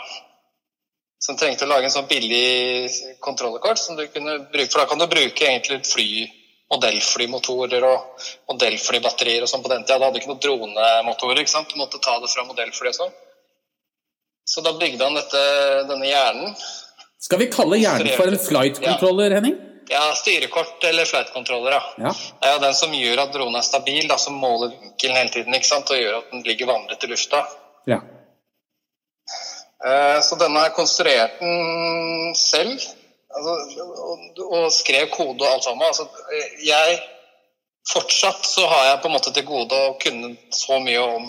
Som 1.22 1.36
trengte 1.38 1.66
å 1.66 1.70
lage 1.70 1.86
en 1.86 1.94
sånn 1.94 2.08
billig 2.10 3.18
kontrollkort 3.22 3.78
som 3.78 3.98
du 3.98 4.06
kunne 4.10 4.40
bruke. 4.50 4.70
For 4.72 4.82
da 4.82 4.88
kan 4.90 4.98
du 4.98 5.06
bruke 5.10 5.46
egentlig 5.46 5.82
fly, 5.86 6.24
modellflymotorer 6.72 7.84
og 7.88 8.22
modellflybatterier 8.52 9.44
og 9.44 9.50
sånn 9.50 9.64
på 9.64 9.72
den 9.72 9.84
tida. 9.84 9.98
Da 9.98 10.08
hadde 10.08 10.16
du 10.16 10.22
ikke 10.22 10.32
noen 10.32 10.44
dronemotorer, 10.46 11.42
ikke 11.42 11.54
sant. 11.54 11.72
Du 11.72 11.80
måtte 11.80 12.00
ta 12.02 12.18
det 12.22 12.30
fra 12.32 12.46
modellfly 12.48 12.92
og 12.92 12.96
sånn. 13.00 13.12
Så 14.48 14.64
da 14.64 14.72
bygde 14.78 15.04
han 15.06 15.14
dette, 15.18 15.42
denne 15.90 16.08
hjernen. 16.08 16.56
Skal 17.22 17.38
vi 17.38 17.50
kalle 17.52 17.78
hjernen 17.78 18.16
for 18.18 18.32
en 18.32 18.40
flight 18.42 18.80
controller, 18.82 19.36
Henning? 19.38 19.60
Ja, 19.90 20.02
styrekort 20.16 20.82
eller 20.88 21.04
flight 21.04 21.32
controller, 21.34 21.76
ja. 21.76 21.82
Ja. 22.08 22.12
Det 22.40 22.48
er 22.48 22.56
jo 22.56 22.62
den 22.64 22.74
som 22.78 22.94
gjør 22.96 23.22
at 23.24 23.32
dronen 23.34 23.58
er 23.58 23.66
stabil, 23.66 24.06
da, 24.08 24.16
som 24.18 24.38
måler 24.40 24.72
vinkelen 24.72 25.18
hele 25.18 25.32
tiden 25.34 25.54
ikke 25.58 25.68
sant? 25.68 25.90
og 25.92 26.00
gjør 26.00 26.18
at 26.20 26.32
den 26.32 26.42
ligger 26.46 26.70
vandret 26.70 27.04
i 27.04 27.10
lufta. 27.10 27.44
ja. 27.90 28.00
Eh, 29.84 30.18
Så 30.22 30.38
denne 30.38 30.62
konstruerte 30.76 31.42
den 31.42 32.34
selv 32.38 32.78
altså, 33.36 33.84
og, 34.06 34.42
og 34.48 34.68
skrev 34.74 35.08
kode 35.12 35.42
og 35.42 35.48
alt 35.48 35.64
sammen. 35.64 35.86
Altså, 35.86 36.08
jeg 36.66 37.00
Fortsatt 37.82 38.44
så 38.46 38.62
har 38.70 38.84
jeg 38.86 38.98
på 39.02 39.08
en 39.10 39.14
måte 39.16 39.32
til 39.34 39.42
gode 39.42 39.74
å 39.74 39.94
kunne 39.98 40.36
så 40.54 40.76
mye 40.78 41.00
om 41.02 41.24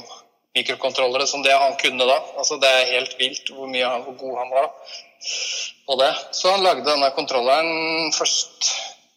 mikrokontrollere 0.53 1.25
som 1.25 1.41
det 1.41 1.55
han 1.57 1.73
kunne 1.81 2.05
da. 2.05 2.19
Altså, 2.37 2.59
det 2.61 2.69
er 2.69 2.91
helt 2.91 3.15
vilt 3.17 3.49
hvor, 3.49 3.65
mye, 3.71 3.89
hvor 4.05 4.13
god 4.19 4.35
han 4.37 4.51
var 4.53 4.67
på 5.87 5.97
det. 5.97 6.11
Så 6.37 6.51
han 6.53 6.61
lagde 6.61 6.85
denne 6.85 7.09
kontrolleren 7.17 8.13
først 8.13 8.69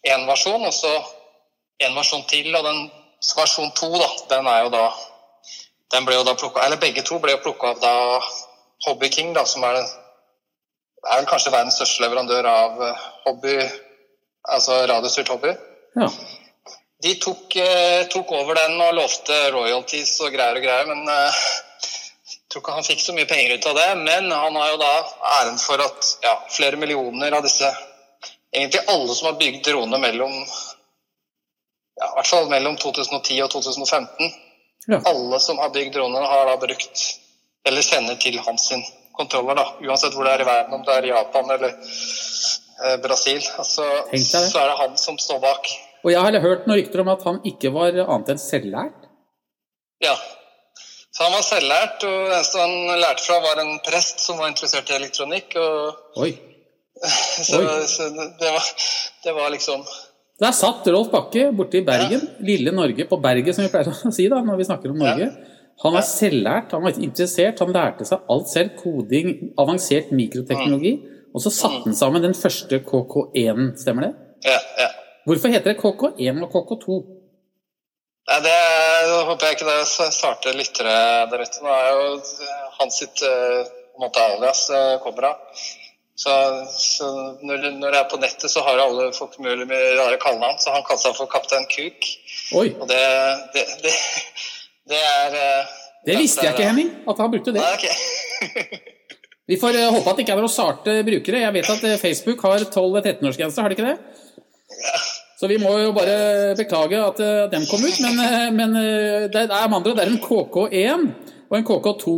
én 0.09 0.25
versjon, 0.31 0.65
og 0.65 0.73
så 0.73 0.95
en 1.85 1.99
versjon 1.99 2.25
til. 2.31 2.49
Og 2.57 2.65
den 2.65 2.87
versjon 3.37 3.75
to, 3.77 3.91
da, 4.01 4.09
den 4.33 4.49
er 4.49 4.65
jo 4.65 4.73
da 4.73 4.87
den 5.95 6.07
ble 6.07 6.17
jo 6.17 6.25
da 6.27 6.35
plukket, 6.35 6.65
eller 6.65 6.81
Begge 6.83 7.05
to 7.07 7.21
ble 7.23 7.37
jo 7.37 7.43
plukka 7.45 7.75
av 7.75 7.83
da 7.85 7.95
Hobby 8.87 9.09
King, 9.13 9.33
da, 9.37 9.45
som 9.47 9.65
er, 9.65 9.79
den- 9.79 9.93
er 11.07 11.21
vel 11.21 11.29
kanskje 11.31 11.53
verdens 11.55 11.79
største 11.79 12.05
leverandør 12.05 12.49
av 12.51 12.83
eh, 12.87 13.05
hobby, 13.27 13.57
altså 14.57 14.83
radiostyrt 14.91 15.33
hobby. 15.35 15.55
ja. 16.01 16.11
De 17.03 17.13
tok, 17.21 17.57
eh, 17.61 18.07
tok 18.09 18.31
over 18.33 18.57
den 18.57 18.79
og 18.81 18.95
lovte 18.97 19.35
royalties 19.53 20.15
og 20.25 20.33
greier 20.33 20.57
og 20.57 20.65
greier, 20.65 20.87
men 20.89 21.05
eh, 21.13 21.43
jeg 22.31 22.39
tror 22.49 22.63
ikke 22.63 22.77
han 22.79 22.87
fikk 22.87 23.03
så 23.05 23.13
mye 23.13 23.29
penger 23.29 23.59
ut 23.59 23.69
av 23.69 23.77
det. 23.77 23.89
Men 24.01 24.31
han 24.33 24.57
har 24.57 24.71
jo 24.71 24.79
da 24.81 24.93
æren 25.35 25.61
for 25.61 25.83
at 25.85 26.09
ja, 26.25 26.33
flere 26.51 26.81
millioner 26.81 27.37
av 27.37 27.45
disse 27.47 27.75
Egentlig 28.57 28.81
alle 28.89 29.13
som 29.13 29.27
har 29.27 29.35
bygd 29.37 29.67
drone 29.67 29.99
mellom 30.01 30.33
ja, 30.33 32.07
i 32.07 32.13
hvert 32.15 32.29
fall 32.31 32.47
mellom 32.49 32.77
2010 32.81 33.43
og 33.45 33.51
2015 33.53 34.31
Ja. 34.87 35.01
Alle 35.11 35.41
som 35.43 35.59
har 35.59 35.73
bygd 35.75 35.97
dronene, 35.97 36.29
har 36.31 36.47
da 36.47 36.55
brukt 36.63 37.03
eller 37.67 37.83
sender 37.83 38.15
til 38.23 38.39
hans 38.39 38.69
sin 38.71 38.85
kontroller, 39.19 39.59
da. 39.59 39.67
Uansett 39.87 40.15
hvor 40.17 40.27
det 40.29 40.37
er 40.37 40.45
i 40.45 40.49
verden, 40.49 40.77
om 40.79 40.85
det 40.87 40.95
er 40.95 41.11
Japan 41.11 41.51
eller 41.57 41.75
eh, 41.75 42.97
Brasil. 43.03 43.43
Altså, 43.57 43.89
så 44.13 44.63
er 44.63 44.71
det 44.71 44.79
han 44.83 44.97
som 45.01 45.19
står 45.21 45.43
bak. 45.45 45.69
Og 46.07 46.13
jeg 46.13 46.23
har 46.23 46.41
hørt 46.45 46.67
noen 46.69 46.79
rykter 46.79 47.03
om 47.03 47.13
at 47.13 47.25
han 47.27 47.43
ikke 47.49 47.73
var 47.75 47.97
annet 48.05 48.35
enn 48.35 48.43
selvlært. 48.43 49.07
Ja. 50.05 50.15
Så 51.17 51.25
han 51.25 51.33
var 51.33 51.45
selvlært, 51.47 52.03
og 52.05 52.27
det 52.29 52.35
eneste 52.37 52.61
han 52.61 53.01
lærte 53.01 53.25
fra, 53.25 53.39
var 53.41 53.63
en 53.63 53.79
prest 53.85 54.21
som 54.21 54.37
var 54.39 54.53
interessert 54.53 54.91
i 54.93 54.99
elektronikk. 54.99 55.57
Og, 55.57 56.03
Oi. 56.21 56.35
så, 57.49 57.63
Oi. 57.63 57.87
så 57.89 58.11
det, 58.13 58.51
var, 58.53 58.69
det 59.25 59.35
var 59.37 59.51
liksom 59.53 59.83
Der 60.41 60.53
satt 60.57 60.87
Rolf 60.93 61.09
Bakke 61.13 61.49
borte 61.57 61.81
i 61.81 61.85
Bergen, 61.85 62.23
lille 62.45 62.73
Norge, 62.77 63.09
på 63.09 63.19
berget, 63.25 63.57
som 63.57 63.65
vi 63.65 63.73
pleier 63.73 63.89
å 63.89 64.13
si 64.19 64.29
da, 64.33 64.43
når 64.45 64.61
vi 64.61 64.69
snakker 64.69 64.93
om 64.93 65.01
Norge. 65.01 65.31
Han 65.85 65.93
var 65.93 66.05
selvlært, 66.09 66.73
han 66.73 66.85
var 66.87 66.97
interessert, 66.97 67.61
han 67.61 67.75
lærte 67.75 68.07
seg 68.09 68.31
alt 68.33 68.49
selv. 68.49 68.73
Koding, 68.81 69.53
avansert 69.61 70.13
mikroteknologi. 70.17 70.95
Og 71.37 71.43
så 71.45 71.53
satte 71.53 71.85
han 71.85 71.97
sammen 71.97 72.25
den 72.25 72.37
første 72.37 72.81
KK1, 72.87 73.67
stemmer 73.83 74.09
det? 74.09 74.13
Ja. 74.49 74.57
ja. 74.81 74.89
Hvorfor 75.29 75.53
heter 75.53 75.75
det 75.75 75.81
KK1 75.83 76.41
og 76.47 76.55
KK2? 76.55 76.97
Nei, 78.27 78.39
det 78.43 78.55
håper 79.29 79.47
jeg 79.47 79.57
ikke 79.59 79.69
det 79.69 80.13
svarte 80.17 80.55
lyttere 80.57 80.95
der 81.31 81.43
ute. 81.45 81.61
Nå 81.63 81.75
er 81.75 81.91
jo 81.93 82.07
hans 82.81 82.97
sitt 83.03 83.23
eh, 83.27 83.69
måte 84.01 84.23
alias 84.23 84.65
eh, 84.75 84.97
kommer 85.05 85.29
av. 85.31 85.61
Så, 86.17 86.33
så 86.73 87.07
når, 87.45 87.69
når 87.77 87.93
det 87.93 88.01
er 88.01 88.09
på 88.09 88.19
nettet, 88.19 88.49
så 88.49 88.65
har 88.65 88.81
alle 88.81 89.11
folk 89.15 89.37
mulig 89.45 89.69
med 89.69 89.99
rare 90.01 90.17
kallenavn. 90.23 90.59
Så 90.63 90.73
han 90.73 90.87
kalte 90.89 91.05
seg 91.05 91.19
for 91.19 91.31
Kaptein 91.31 91.69
Kuk. 91.71 92.09
Oi, 92.57 92.71
Og 92.81 92.89
det, 92.89 93.03
det, 93.55 93.67
det, 93.85 93.93
det 94.91 95.01
er 95.03 95.37
eh, 95.41 95.75
det 96.07 96.19
visste 96.21 96.45
jeg 96.47 96.55
ikke, 96.55 96.69
Henning, 96.71 96.91
at 97.11 97.19
han 97.19 97.31
brukte 97.33 97.55
det. 97.55 97.63
Nei, 97.63 97.73
okay. 97.75 98.93
Vi 99.51 99.59
får 99.59 99.79
eh, 99.79 99.89
håpe 99.95 100.11
at 100.11 100.19
det 100.19 100.25
ikke 100.27 100.35
er 100.37 100.43
noen 100.43 100.53
sarte 100.53 100.97
brukere. 101.07 101.43
Jeg 101.43 101.55
vet 101.57 101.71
at 101.75 101.87
eh, 101.87 102.01
Facebook 102.03 102.43
har 102.47 102.63
12-13-årsgrense, 102.67 103.63
har 103.63 103.71
de 103.73 103.79
ikke 103.79 103.89
det? 103.91 103.97
Så 105.37 105.49
vi 105.51 105.59
må 105.61 105.71
jo 105.79 105.91
bare 105.95 106.55
beklage 106.57 106.97
at 106.97 107.19
den 107.53 107.67
kom 107.69 107.83
ut, 107.85 107.99
men, 108.01 108.21
men 108.57 108.73
det 109.31 109.43
er 109.45 109.67
med 109.69 109.77
andre 109.77 109.93
det 109.93 110.07
er 110.07 110.13
en 110.15 110.23
KK1 110.25 111.05
og 111.47 111.57
en 111.59 111.67
KK2. 111.69 112.15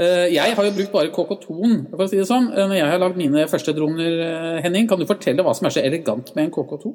Eh, 0.00 0.26
Jeg 0.36 0.54
har 0.56 0.68
jo 0.68 0.74
brukt 0.76 0.92
bare 0.94 1.10
KK2-en, 1.12 1.74
for 1.90 2.04
å 2.06 2.08
si 2.08 2.20
det 2.20 2.28
sånn, 2.28 2.46
når 2.54 2.76
jeg 2.78 2.92
har 2.92 3.02
lagd 3.02 3.18
mine 3.20 3.48
første 3.50 3.74
droner, 3.76 4.60
Henning. 4.64 4.88
Kan 4.88 5.00
du 5.02 5.08
fortelle 5.08 5.44
hva 5.44 5.56
som 5.56 5.68
er 5.68 5.74
så 5.76 5.82
elegant 5.84 6.32
med 6.36 6.46
en 6.46 6.54
KK2? 6.54 6.94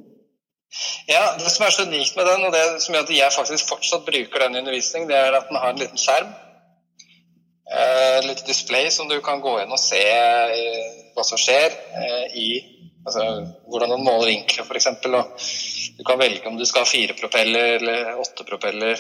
Ja, 1.08 1.36
Det 1.38 1.52
som 1.52 1.66
er 1.66 1.70
så 1.72 1.86
unikt 1.88 2.16
med 2.18 2.26
den, 2.28 2.44
og 2.48 2.54
det 2.54 2.82
som 2.84 2.96
gjør 2.96 3.06
at 3.06 3.14
jeg 3.16 3.32
faktisk 3.32 3.70
fortsatt 3.70 4.06
bruker 4.06 4.44
den 4.44 4.56
i 4.56 4.60
undervisning, 4.60 5.08
det 5.10 5.16
er 5.18 5.38
at 5.38 5.48
den 5.50 5.58
har 5.62 5.70
en 5.74 5.80
liten 5.80 5.98
skjerm. 6.02 6.34
Eh, 7.72 8.18
Et 8.20 8.26
lite 8.26 8.46
display 8.48 8.90
som 8.92 9.08
du 9.10 9.20
kan 9.22 9.42
gå 9.42 9.56
inn 9.64 9.72
og 9.74 9.80
se 9.82 10.02
eh, 10.02 10.90
hva 11.16 11.24
som 11.26 11.40
skjer 11.42 11.72
eh, 11.74 12.26
i 12.38 12.48
altså, 13.06 13.24
Hvordan 13.72 13.96
den 13.96 14.04
måler 14.06 14.28
vinkler, 14.30 14.66
f.eks. 14.66 14.88
Du 15.98 16.04
kan 16.04 16.20
velge 16.20 16.46
om 16.48 16.58
du 16.58 16.66
skal 16.66 16.84
ha 16.84 16.90
fire 16.90 17.16
propeller 17.18 17.78
eller 17.80 18.20
åtte 18.22 18.46
propeller. 18.46 19.00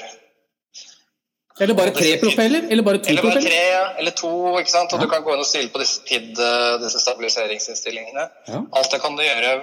Eller 1.61 1.77
bare 1.77 1.93
tre 1.95 2.17
propeller? 2.19 2.65
Eller 2.69 2.83
bare 2.83 2.99
to 2.99 3.09
Eller 3.09 3.23
bare 3.23 3.41
tre, 3.43 3.59
ja, 3.71 3.83
eller 3.99 4.11
to. 4.11 4.31
ikke 4.59 4.71
sant? 4.71 4.93
Og 4.93 4.99
Ja. 4.99 5.05
du 5.05 5.11
kan 5.11 5.23
gå 5.23 5.33
inn 5.33 5.43
og 5.43 5.45
stille 5.47 5.69
på 5.69 5.79
disse 5.79 6.01
eh, 6.11 6.79
disse 6.83 6.99
stabiliseringsinnstillingene. 6.99 8.25
Ja. 8.47 8.63
Alt 8.73 8.91
det 8.91 9.01
kan 9.01 9.15
du 9.15 9.23
gjøre 9.23 9.61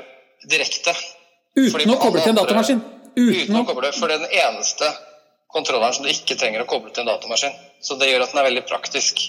direkte. 0.48 0.94
Uten 1.56 1.92
å 1.92 1.98
koble 2.00 2.22
til 2.22 2.32
en 2.32 2.38
datamaskin? 2.40 2.82
Uten 3.18 3.58
å 3.58 3.64
koble, 3.68 3.90
for 3.96 4.08
det 4.08 4.16
er 4.16 4.22
den 4.24 4.36
eneste 4.40 4.88
kontrolleren 5.52 5.92
som 5.96 6.06
du 6.06 6.12
ikke 6.12 6.38
trenger 6.40 6.64
å 6.64 6.68
koble 6.70 6.94
til 6.94 7.04
en 7.04 7.10
datamaskin. 7.12 7.52
Så 7.84 7.98
det 8.00 8.08
gjør 8.08 8.24
at 8.24 8.32
den 8.32 8.40
er 8.40 8.48
veldig 8.48 8.64
praktisk. 8.70 9.20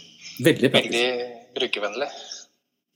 Veldig 0.44 0.72
praktisk. 0.72 0.94
Veldig 0.96 1.58
brukervennlig. 1.58 2.08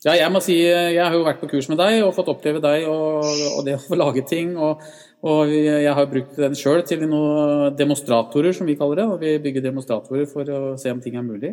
Ja, 0.06 0.12
jeg 0.14 0.30
må 0.30 0.38
si, 0.38 0.54
jeg 0.62 1.02
har 1.02 1.14
jo 1.14 1.24
vært 1.26 1.40
på 1.42 1.48
kurs 1.50 1.66
med 1.68 1.80
deg 1.80 2.04
og 2.06 2.12
fått 2.14 2.28
oppleve 2.30 2.60
deg 2.62 2.84
og, 2.86 3.26
og 3.58 3.64
det 3.66 3.74
å 3.74 3.82
få 3.82 3.98
lage 3.98 4.22
ting. 4.30 4.52
Og, 4.54 4.84
og 5.26 5.50
jeg 5.50 5.94
har 5.98 6.06
brukt 6.08 6.38
den 6.38 6.54
sjøl 6.58 6.84
til 6.86 7.02
noen 7.10 7.74
demonstratorer, 7.76 8.54
som 8.54 8.68
vi 8.70 8.78
kaller 8.78 9.02
det. 9.02 9.06
og 9.10 9.24
Vi 9.24 9.34
bygger 9.42 9.66
demonstratorer 9.66 10.30
for 10.30 10.46
å 10.54 10.60
se 10.78 10.94
om 10.94 11.02
ting 11.02 11.18
er 11.18 11.26
mulig. 11.26 11.50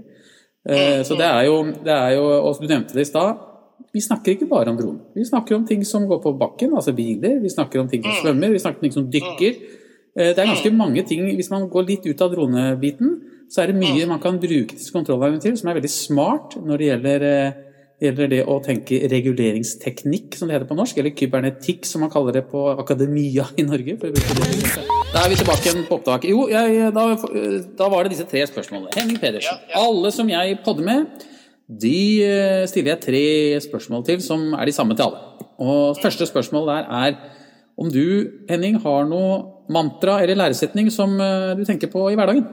Eh, 0.69 1.01
Så 1.05 1.17
det 1.17 1.25
er 1.25 1.47
jo, 1.49 1.57
det 1.85 1.93
er 1.93 2.15
jo 2.15 2.23
Og 2.39 2.61
du 2.61 2.69
nevnte 2.69 2.93
det 2.97 3.07
i 3.07 3.09
stad. 3.09 3.41
Vi 3.95 4.01
snakker 4.03 4.35
ikke 4.35 4.47
bare 4.49 4.71
om 4.71 4.77
droner. 4.77 5.01
Vi 5.15 5.23
snakker 5.25 5.55
om 5.55 5.65
ting 5.67 5.83
som 5.87 6.07
går 6.07 6.19
på 6.23 6.33
bakken, 6.39 6.73
altså 6.75 6.91
biler. 6.95 7.39
Vi 7.43 7.49
snakker 7.49 7.79
om 7.79 7.87
ting 7.91 8.03
som 8.03 8.17
svømmer, 8.21 8.51
vi 8.51 8.59
snakker 8.59 8.81
om 8.81 8.87
ting 8.87 8.95
som 8.97 9.09
dykker. 9.11 9.59
Eh, 10.15 10.31
Det 10.33 10.39
er 10.39 10.47
ganske 10.51 10.71
mange 10.71 11.03
ting 11.07 11.23
Hvis 11.35 11.49
man 11.51 11.69
går 11.69 11.87
litt 11.87 12.05
ut 12.05 12.21
av 12.21 12.31
dronebiten, 12.31 13.21
så 13.49 13.61
er 13.63 13.67
det 13.67 13.75
mye 13.75 14.07
man 14.07 14.19
kan 14.19 14.39
bruke 14.39 14.73
disse 14.75 14.91
kontrollene 14.91 15.39
til, 15.39 15.55
som 15.57 15.69
er 15.69 15.79
veldig 15.79 15.91
smart 15.91 16.55
når 16.65 16.77
det 16.77 16.87
gjelder 16.87 17.25
eh, 17.29 17.51
gjelder 18.01 18.27
det 18.27 18.41
å 18.51 18.57
tenke 18.63 18.97
reguleringsteknikk, 19.07 20.35
som 20.35 20.49
det 20.49 20.57
heter 20.57 20.67
på 20.67 20.75
norsk, 20.75 20.97
eller 20.99 21.13
kybernetikk, 21.15 21.85
som 21.87 22.03
man 22.03 22.11
kaller 22.11 22.35
det 22.35 22.43
på 22.51 22.63
akademia 22.73 23.45
i 23.55 23.63
Norge. 23.63 23.95
Da 23.95 25.21
er 25.23 25.29
vi 25.31 25.37
tilbake 25.39 25.69
igjen 25.69 25.85
på 25.87 25.95
opptak. 25.99 26.27
Jo, 26.27 26.47
jeg, 26.51 26.89
da, 26.95 27.05
da 27.79 27.87
var 27.91 28.03
det 28.03 28.15
disse 28.15 28.27
tre 28.27 28.43
spørsmålene. 28.49 28.91
Henning 28.97 29.19
Pedersen. 29.21 29.61
Alle 29.79 30.11
som 30.11 30.27
jeg 30.31 30.59
podder 30.65 30.89
med, 30.89 31.23
de 31.65 32.21
eh, 32.21 32.63
stiller 32.69 32.93
jeg 32.93 33.01
tre 33.07 33.25
spørsmål 33.65 34.05
til, 34.05 34.21
som 34.21 34.53
er 34.53 34.69
de 34.69 34.75
samme 34.75 34.95
til 34.95 35.07
alle. 35.07 35.49
Og 35.57 35.97
første 36.01 36.27
spørsmål 36.29 36.67
der 36.69 36.91
er 37.05 37.15
om 37.77 37.89
du, 37.91 38.29
Henning, 38.49 38.77
har 38.83 39.07
noe 39.09 39.65
mantra 39.73 40.21
eller 40.21 40.37
læresetning 40.37 40.91
som 40.93 41.17
eh, 41.19 41.55
du 41.57 41.65
tenker 41.65 41.89
på 41.91 42.05
i 42.11 42.15
hverdagen? 42.19 42.45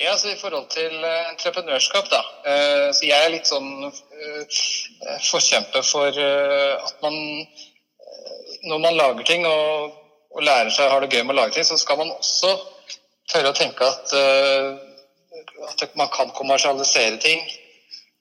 Ja, 0.00 0.16
så 0.18 0.32
I 0.32 0.40
forhold 0.40 0.66
til 0.74 0.90
eh, 0.90 1.30
entreprenørskap, 1.30 2.10
da. 2.10 2.22
så 2.90 3.06
Jeg 3.06 3.18
er 3.22 3.30
litt 3.30 3.46
sånn 3.46 3.86
forkjemper 5.30 5.84
for 5.86 6.10
at 6.10 6.96
man 7.02 7.14
Når 8.66 8.78
man 8.78 8.94
lager 8.94 9.24
ting 9.26 9.46
og, 9.46 9.94
og 10.34 10.42
lærer 10.42 10.70
seg 10.70 10.90
har 10.90 11.02
det 11.02 11.14
gøy 11.14 11.22
med 11.22 11.34
å 11.34 11.40
lage 11.40 11.54
ting, 11.54 11.64
så 11.66 11.78
skal 11.78 11.98
man 11.98 12.10
også 12.14 12.50
tørre 13.30 13.50
å 13.50 13.56
tenke 13.56 13.86
at, 13.86 14.12
at 15.82 15.96
man 15.98 16.10
kan 16.14 16.30
kommersialisere 16.36 17.18
ting. 17.22 17.42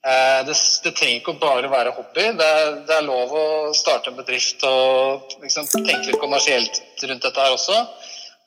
Eh, 0.08 0.46
Det, 0.46 0.56
det 0.84 0.92
trenger 0.98 1.20
ikke 1.20 1.36
å 1.36 1.42
bare 1.42 1.70
være 1.70 1.94
hobby. 1.94 2.24
Det 2.38 2.46
er, 2.46 2.72
det 2.88 2.96
er 2.96 3.06
lov 3.06 3.34
å 3.38 3.46
starte 3.78 4.10
en 4.10 4.18
bedrift 4.18 4.64
og 4.66 5.36
liksom, 5.44 5.68
tenke 5.76 6.08
litt 6.10 6.22
kommersielt 6.22 6.82
rundt 7.06 7.28
dette 7.28 7.46
her 7.46 7.54
også. 7.54 7.78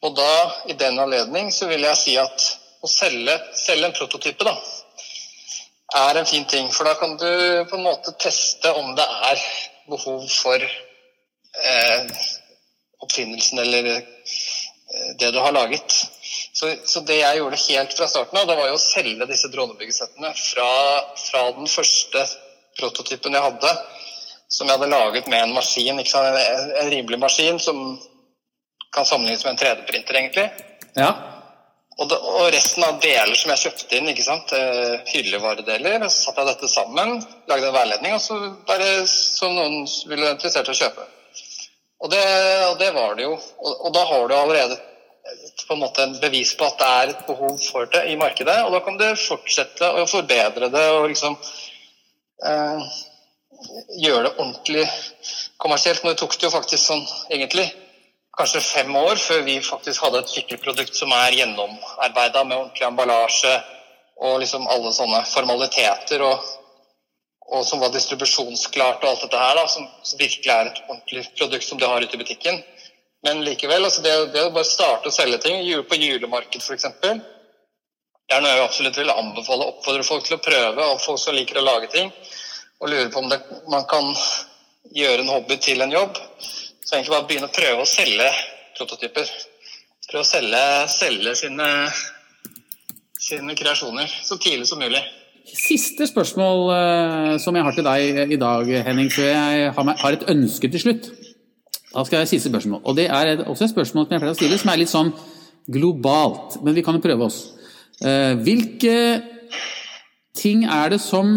Og 0.04 0.16
da, 0.18 0.32
i 0.68 0.74
den 0.76 0.98
anledning, 1.00 1.52
så 1.54 1.68
vil 1.70 1.86
jeg 1.86 2.00
si 2.00 2.16
at 2.20 2.48
å 2.84 2.90
selge, 2.90 3.38
selge 3.56 3.88
en 3.88 3.96
prototype, 3.96 4.44
da, 4.44 4.56
er 6.02 6.18
en 6.20 6.28
fin 6.28 6.44
ting. 6.50 6.66
For 6.74 6.90
da 6.90 6.96
kan 7.00 7.14
du 7.16 7.30
på 7.70 7.78
en 7.78 7.86
måte 7.86 8.16
teste 8.20 8.74
om 8.74 8.90
det 8.98 9.06
er 9.30 9.46
behov 9.88 10.26
for 10.28 10.58
eh, 10.58 12.26
oppfinnelsen 13.04 13.62
eller 13.62 13.92
eh, 13.94 15.10
det 15.22 15.30
du 15.30 15.38
har 15.38 15.54
laget. 15.54 16.02
Så, 16.54 16.70
så 16.86 17.02
det 17.02 17.18
jeg 17.18 17.38
gjorde 17.40 17.58
helt 17.64 17.94
fra 17.98 18.06
starten 18.08 18.38
av, 18.38 18.46
det 18.46 18.54
var 18.54 18.68
jo 18.70 18.78
å 18.78 18.82
selge 18.82 19.26
disse 19.26 19.50
dronebyggesettene 19.50 20.30
fra, 20.38 20.70
fra 21.18 21.44
den 21.56 21.66
første 21.66 22.22
prototypen 22.78 23.34
jeg 23.34 23.42
hadde, 23.42 23.72
som 24.54 24.70
jeg 24.70 24.78
hadde 24.78 24.92
laget 24.92 25.30
med 25.30 25.48
en 25.48 25.54
maskin? 25.56 25.98
En, 25.98 26.38
en 26.78 26.90
rimelig 26.92 27.18
maskin 27.18 27.58
som 27.62 27.80
kan 28.94 29.06
sammenlignes 29.08 29.42
med 29.42 29.56
en 29.56 29.62
3D-printer, 29.64 30.20
egentlig. 30.20 30.46
Ja. 30.94 31.10
Og, 31.98 32.06
det, 32.10 32.20
og 32.22 32.46
resten 32.54 32.86
av 32.86 33.02
deler 33.02 33.34
som 33.38 33.50
jeg 33.50 33.64
kjøpte 33.64 33.98
inn, 33.98 34.08
ikke 34.14 34.26
sant? 34.26 34.54
eh, 34.54 34.94
hyllevaredeler, 35.10 36.06
så 36.06 36.28
satte 36.28 36.42
jeg 36.44 36.52
dette 36.52 36.70
sammen, 36.70 37.18
lagde 37.50 37.70
en 37.70 37.76
veiledning, 37.80 38.14
og 38.14 38.22
så 38.22 38.38
bare 38.70 38.88
som 39.10 39.58
noen 39.58 39.84
ville 40.10 40.32
interessert 40.36 40.70
i 40.70 40.74
å 40.74 40.80
kjøpe. 40.84 41.10
Og 42.04 42.10
det, 42.14 42.24
og 42.70 42.78
det 42.78 42.94
var 42.94 43.14
det 43.18 43.26
jo. 43.26 43.34
Og, 43.34 43.86
og 43.88 43.94
da 43.94 44.06
har 44.06 44.26
du 44.28 44.34
allerede 44.38 44.78
på 45.66 45.74
en 45.74 45.80
måte 45.80 46.02
en 46.04 46.18
bevis 46.20 46.52
på 46.58 46.66
at 46.66 46.78
det 46.80 46.88
er 46.88 47.12
et 47.12 47.26
behov 47.26 47.56
for 47.64 47.88
det 47.92 48.04
i 48.10 48.16
markedet, 48.20 48.58
og 48.64 48.74
da 48.74 48.80
kan 48.84 48.98
du 49.00 49.06
fortsette 49.16 49.88
å 50.00 50.04
forbedre 50.10 50.68
det 50.72 50.84
og 50.96 51.08
liksom 51.12 51.36
eh, 52.44 52.90
gjøre 54.02 54.26
det 54.26 54.34
ordentlig 54.34 54.84
kommersielt. 55.62 56.04
Nå 56.04 56.12
tok 56.18 56.36
det 56.36 56.48
jo 56.48 56.52
faktisk 56.54 56.82
sånn 56.84 57.04
egentlig 57.30 57.70
kanskje 58.38 58.64
fem 58.66 58.96
år 58.98 59.16
før 59.20 59.44
vi 59.46 59.60
faktisk 59.62 60.04
hadde 60.04 60.24
et 60.24 60.32
skikkelig 60.34 60.88
som 60.92 61.12
er 61.14 61.38
gjennomarbeida 61.38 62.44
med 62.44 62.58
ordentlig 62.58 62.88
emballasje 62.88 63.54
og 64.24 64.38
liksom 64.42 64.66
alle 64.70 64.92
sånne 64.94 65.22
formaliteter, 65.26 66.22
og, 66.22 66.44
og 67.50 67.64
som 67.66 67.80
var 67.82 67.92
distribusjonsklart 67.94 69.02
og 69.02 69.10
alt 69.10 69.24
dette 69.26 69.40
her, 69.40 69.58
da, 69.58 69.64
som 69.70 69.88
virkelig 70.20 70.52
er 70.52 70.70
et 70.70 70.82
ordentlig 70.86 71.24
produkt 71.38 71.66
som 71.66 71.80
du 71.80 71.86
har 71.88 72.02
ute 72.02 72.14
i 72.14 72.22
butikken. 72.22 72.60
Men 73.24 73.40
likevel, 73.44 73.84
altså 73.86 74.02
det, 74.04 74.12
det 74.34 74.42
å 74.44 74.52
bare 74.52 74.68
starte 74.68 75.08
å 75.08 75.14
selge 75.14 75.40
ting, 75.44 75.62
på 75.88 76.00
julemarked 76.00 76.60
f.eks., 76.60 76.90
det 78.24 78.38
er 78.38 78.40
noe 78.40 78.52
jeg 78.54 78.64
absolutt 78.64 78.96
vil 78.96 79.12
anbefale, 79.12 79.66
oppfordre 79.68 80.04
folk 80.06 80.24
til 80.24 80.38
å 80.38 80.42
prøve, 80.44 80.84
og 80.94 81.00
folk 81.02 81.20
som 81.20 81.36
liker 81.36 81.60
å 81.60 81.64
lage 81.64 81.90
ting, 81.92 82.12
og 82.80 82.88
lurer 82.88 83.10
på 83.12 83.20
om 83.20 83.28
det, 83.28 83.40
man 83.72 83.84
kan 83.88 84.08
gjøre 84.96 85.24
en 85.24 85.32
hobby 85.32 85.58
til 85.60 85.84
en 85.84 85.92
jobb. 85.92 86.16
Så 86.84 86.96
egentlig 86.96 87.14
bare 87.14 87.26
begynne 87.28 87.50
å 87.50 87.54
prøve 87.54 87.84
å 87.84 87.88
selge 87.88 88.28
prototyper. 88.78 89.28
Prøve 90.08 90.24
å 90.24 90.28
selge, 90.28 90.62
selge 90.92 91.34
sine, 91.40 91.68
sine 93.28 93.56
kreasjoner 93.56 94.08
så 94.24 94.40
tidlig 94.40 94.68
som 94.68 94.80
mulig. 94.84 95.00
Siste 95.44 96.08
spørsmål 96.08 96.64
eh, 96.72 97.30
som 97.44 97.56
jeg 97.56 97.64
har 97.66 97.76
til 97.76 97.84
deg 97.84 98.32
i 98.32 98.40
dag, 98.40 98.72
Henning, 98.88 99.12
før 99.12 99.30
jeg 99.30 99.72
har 99.76 100.16
et 100.16 100.28
ønske 100.32 100.72
til 100.72 100.84
slutt. 100.86 101.12
Da 101.94 102.02
skal 102.04 102.22
jeg 102.22 102.34
siste 102.34 102.50
spørsmål. 102.50 102.82
Og 102.84 102.96
det 102.98 103.06
er 103.06 103.44
også 103.46 103.68
et 103.68 103.70
spørsmål 103.70 104.06
som 104.06 104.16
jeg 104.16 104.22
pleier 104.22 104.34
å 104.34 104.38
stille, 104.38 104.58
som 104.58 104.72
er 104.72 104.80
litt 104.80 104.90
sånn 104.90 105.12
globalt. 105.70 106.58
Men 106.64 106.74
vi 106.74 106.82
kan 106.82 106.98
jo 106.98 107.04
prøve 107.04 107.28
oss. 107.28 107.38
Eh, 108.02 108.34
hvilke 108.42 108.96
ting 110.34 110.64
er 110.66 110.96
det 110.96 111.00
som 111.00 111.36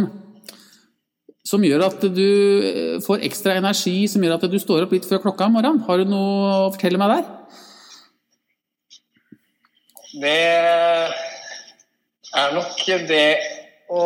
som 1.47 1.63
gjør 1.63 1.85
at 1.85 2.01
du 2.11 2.27
eh, 2.67 2.97
får 3.05 3.23
ekstra 3.27 3.55
energi, 3.55 4.01
som 4.11 4.23
gjør 4.23 4.35
at 4.35 4.47
du 4.51 4.57
står 4.59 4.83
opp 4.83 4.95
litt 4.95 5.07
før 5.07 5.21
klokka 5.23 5.47
om 5.47 5.55
morgenen? 5.55 5.83
Har 5.87 6.01
du 6.01 6.09
noe 6.09 6.49
å 6.67 6.71
fortelle 6.73 6.99
meg 6.99 7.13
der? 7.13 7.29
Det 10.17 10.33
er 12.41 12.57
nok 12.57 12.83
det 13.07 13.29
å 13.87 14.01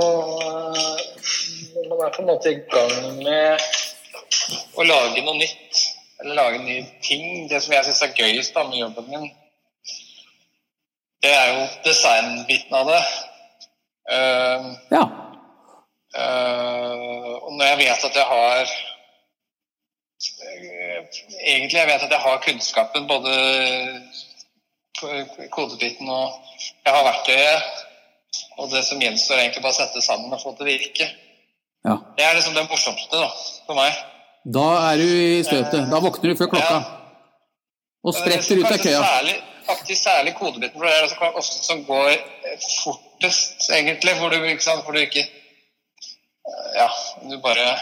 Man 1.71 2.01
er 2.05 2.11
på 2.13 2.21
en 2.21 2.27
måte 2.27 2.51
i 2.51 2.59
gang 2.69 3.23
med 3.23 3.63
å 4.77 4.85
lage 4.85 5.23
noe 5.25 5.39
nytt. 5.39 5.81
Eller 6.21 6.37
lage 6.37 6.63
nye 6.63 6.85
ting. 7.03 7.49
Det 7.49 7.61
som 7.63 7.73
jeg 7.73 7.85
syns 7.87 8.01
er 8.05 8.15
gøyest 8.17 8.53
da, 8.55 8.63
med 8.67 8.77
jobben 8.77 9.09
min, 9.09 9.29
det 11.21 11.33
er 11.33 11.51
jo 11.53 11.65
designbiten 11.85 12.77
av 12.77 12.87
det. 12.89 13.01
Uh, 14.11 14.69
ja. 14.91 15.03
Uh, 16.17 17.33
og 17.45 17.51
når 17.55 17.65
jeg 17.65 17.77
vet 17.83 18.07
at 18.09 18.17
jeg 18.19 18.25
har 18.27 18.71
Egentlig 21.41 21.77
jeg 21.79 21.87
vet 21.87 22.03
at 22.05 22.11
jeg 22.11 22.19
har 22.21 22.41
kunnskapen 22.45 23.07
både 23.09 23.31
kodebiten 25.49 26.09
og 26.09 26.35
jeg 26.85 26.93
har 26.93 27.07
verktøyet. 27.07 27.79
Og 28.61 28.69
det 28.69 28.83
som 28.85 29.01
gjenstår, 29.01 29.35
er 29.35 29.47
egentlig 29.47 29.63
bare 29.63 29.73
å 29.73 29.79
sette 29.79 30.03
sammen 30.05 30.33
og 30.33 30.41
få 30.43 30.53
det 30.53 30.59
til 30.59 30.67
å 30.67 30.71
virke. 30.71 31.07
Ja. 31.87 31.95
Det 32.17 32.25
er 32.25 32.37
liksom 32.37 32.53
det 32.53 32.67
morsomste 32.69 33.17
da, 33.17 33.29
for 33.65 33.79
meg. 33.79 33.97
Da 34.45 34.67
er 34.89 34.97
du 34.97 35.05
i 35.05 35.43
støtet. 35.45 35.85
Da 35.91 35.99
våkner 36.01 36.31
du 36.31 36.39
før 36.39 36.49
klokka. 36.55 36.79
Og 38.01 38.15
spretter 38.17 38.57
ut 38.57 38.65
av 38.65 38.79
køya. 38.81 39.01
Særlig, 39.05 39.35
faktisk 39.67 40.03
særlig 40.03 40.33
kodebiten, 40.39 40.79
for 40.79 40.87
det 40.87 40.95
er 40.95 41.05
det 41.05 41.29
ofte 41.43 41.59
som 41.67 41.83
går 41.85 42.15
fortest, 42.81 43.69
egentlig. 43.69 44.15
Hvor 44.17 44.33
du, 44.33 44.39
ikke 44.41 44.65
sant, 44.65 44.83
hvor 44.85 44.97
du 44.97 45.03
ikke 45.03 45.27
Ja, 46.75 46.87
du 47.29 47.37
bare 47.43 47.75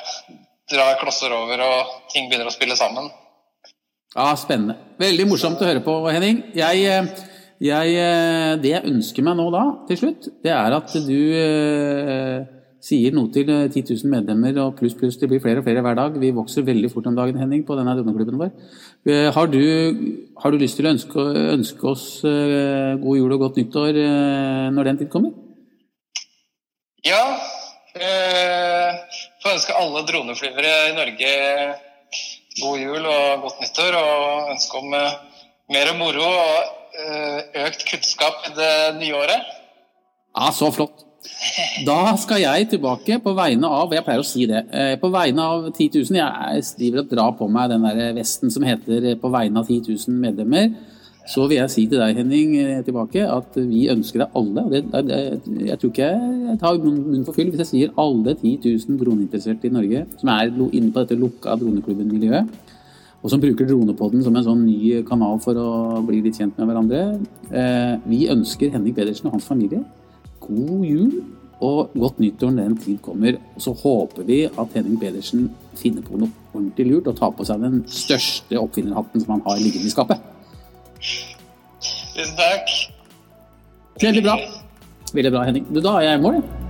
drar 0.70 1.00
klosser 1.00 1.32
over, 1.34 1.62
og 1.64 2.12
ting 2.12 2.28
begynner 2.28 2.50
å 2.50 2.54
spille 2.54 2.76
sammen. 2.78 3.08
Ja, 4.16 4.34
spennende. 4.38 4.76
Veldig 5.00 5.26
morsomt 5.30 5.62
å 5.64 5.70
høre 5.70 5.82
på, 5.86 5.96
Henning. 6.12 6.44
Jeg, 6.58 6.84
jeg, 7.64 7.96
det 8.60 8.74
jeg 8.74 8.92
ønsker 8.92 9.26
meg 9.26 9.40
nå 9.40 9.48
da, 9.56 9.64
til 9.88 10.02
slutt, 10.04 10.30
det 10.44 10.52
er 10.52 10.76
at 10.76 10.94
du 11.08 11.20
eh, 11.40 12.59
sier 12.90 13.14
noe 13.16 13.30
til 13.34 13.50
10 13.50 13.84
000 13.86 14.10
medlemmer, 14.10 14.58
og 14.64 14.78
pluss, 14.80 14.96
pluss, 14.98 15.18
det 15.22 15.30
blir 15.30 15.42
flere 15.44 15.62
og 15.62 15.68
flere 15.68 15.84
hver 15.86 15.98
dag. 16.00 16.16
Vi 16.22 16.32
vokser 16.36 16.66
veldig 16.68 16.90
fort 16.94 17.10
om 17.10 17.18
dagen, 17.18 17.38
Henning, 17.40 17.66
på 17.68 17.78
denne 17.78 17.96
droneklubben 17.98 18.40
vår. 18.42 18.54
Eh, 19.10 19.28
har 19.36 19.52
du, 19.52 19.62
har 20.42 20.52
du, 20.52 20.58
lyst 20.62 20.80
til 20.80 20.90
å 20.90 20.94
ønske, 20.96 21.26
ønske 21.54 21.90
oss 21.90 22.08
eh, 22.28 22.98
god 23.02 23.20
jul 23.20 23.36
og 23.36 23.46
godt 23.46 23.60
nyttår 23.62 24.00
eh, 24.02 24.66
når 24.76 24.90
den 24.90 25.02
tid 25.04 25.12
kommer? 25.14 25.36
Ja. 27.06 27.24
Eh, 27.96 29.20
får 29.44 29.56
ønske 29.58 29.78
alle 29.80 30.06
droneflyvere 30.10 30.74
i 30.90 30.96
Norge 30.98 31.34
god 32.60 32.82
jul 32.82 33.06
og 33.06 33.46
godt 33.46 33.62
nyttår. 33.64 34.00
Og 34.00 34.56
ønske 34.56 34.82
om 34.82 34.96
mer 35.70 35.94
moro 36.00 36.26
og 36.30 37.60
økt 37.68 37.86
kunnskap 37.88 38.50
i 38.50 38.58
det 38.58 38.74
nye 38.98 39.22
året. 39.22 39.54
Ja, 40.36 40.50
så 40.56 40.72
flott. 40.74 41.09
Da 41.88 42.16
skal 42.20 42.42
jeg 42.44 42.68
tilbake 42.72 43.18
på 43.24 43.34
vegne 43.36 43.68
av 43.68 43.92
Jeg 43.96 44.06
pleier 44.06 44.22
å 44.24 44.28
si 44.28 44.46
det. 44.48 44.62
Eh, 44.72 44.94
på 45.00 45.10
vegne 45.12 45.44
av 45.44 45.66
10 45.72 45.90
000 46.08 46.20
Jeg 46.20 46.64
driver 46.80 47.04
og 47.04 47.10
drar 47.12 47.34
på 47.40 47.50
meg 47.52 47.74
den 47.74 47.84
der 47.88 48.14
vesten 48.16 48.52
som 48.52 48.64
heter 48.64 49.16
'På 49.20 49.32
vegne 49.32 49.60
av 49.60 49.68
10 49.68 49.84
000 50.08 50.16
medlemmer' 50.16 50.72
så 51.30 51.46
vil 51.46 51.60
jeg 51.60 51.70
si 51.70 51.84
til 51.86 52.00
deg, 52.02 52.18
Henning, 52.18 52.56
tilbake 52.86 53.22
at 53.22 53.54
vi 53.54 53.84
ønsker 53.92 54.24
deg 54.24 54.38
alle 54.40 54.64
det, 54.72 54.80
det, 55.06 55.20
Jeg 55.68 55.78
tror 55.80 55.92
ikke 55.92 56.10
jeg 56.10 56.58
tar 56.60 56.80
munnen 56.82 57.26
for 57.28 57.38
fyll 57.38 57.52
hvis 57.52 57.62
jeg 57.66 57.72
sier 57.74 57.94
alle 58.02 58.34
10 58.34 58.58
000 58.66 58.98
droneinteresserte 58.98 59.70
i 59.70 59.76
Norge 59.76 60.06
som 60.18 60.32
er 60.34 60.50
inne 60.50 60.90
på 60.90 61.04
dette 61.04 61.20
lukka 61.20 61.54
droneklubben-miljøet, 61.62 62.50
og 63.22 63.30
som 63.30 63.42
bruker 63.44 63.68
Dronepodden 63.68 64.24
som 64.24 64.36
en 64.36 64.48
sånn 64.48 64.66
ny 64.66 65.04
kanal 65.04 65.38
for 65.44 65.60
å 65.60 66.02
bli 66.08 66.22
litt 66.24 66.40
kjent 66.40 66.58
med 66.58 66.70
hverandre. 66.70 67.20
Eh, 67.52 67.96
vi 68.08 68.26
ønsker 68.32 68.72
Henning 68.74 68.96
Pedersen 68.96 69.28
og 69.28 69.38
hans 69.38 69.46
familie 69.46 69.84
god 70.50 70.86
jul 70.86 71.12
og 71.60 71.92
godt 72.00 72.20
nyttår 72.24 72.54
når 72.56 72.70
den 72.70 72.78
tid 72.84 73.00
kommer. 73.04 73.40
Og 73.56 73.64
så 73.64 73.74
håper 73.82 74.28
vi 74.28 74.44
at 74.48 74.78
Henning 74.78 75.00
Pedersen 75.02 75.50
finner 75.80 76.06
på 76.06 76.20
noe 76.20 76.32
ordentlig 76.54 76.88
lurt 76.90 77.10
og 77.12 77.20
tar 77.20 77.34
på 77.36 77.48
seg 77.48 77.64
den 77.64 77.82
største 77.92 78.60
oppfinnerhatten 78.60 79.24
som 79.24 79.36
han 79.36 79.46
har 79.48 79.62
liggende 79.62 79.92
i 79.92 79.94
skapet. 79.94 80.24
Tusen 82.16 82.36
takk. 82.40 82.74
Veldig 84.02 84.24
bra. 84.24 84.40
Veldig 85.14 85.32
bra, 85.36 85.46
Henning. 85.48 85.68
Du, 85.70 85.82
da 85.84 86.00
er 86.00 86.10
jeg 86.10 86.20
i 86.20 86.24
mål, 86.24 86.40
jeg. 86.40 86.69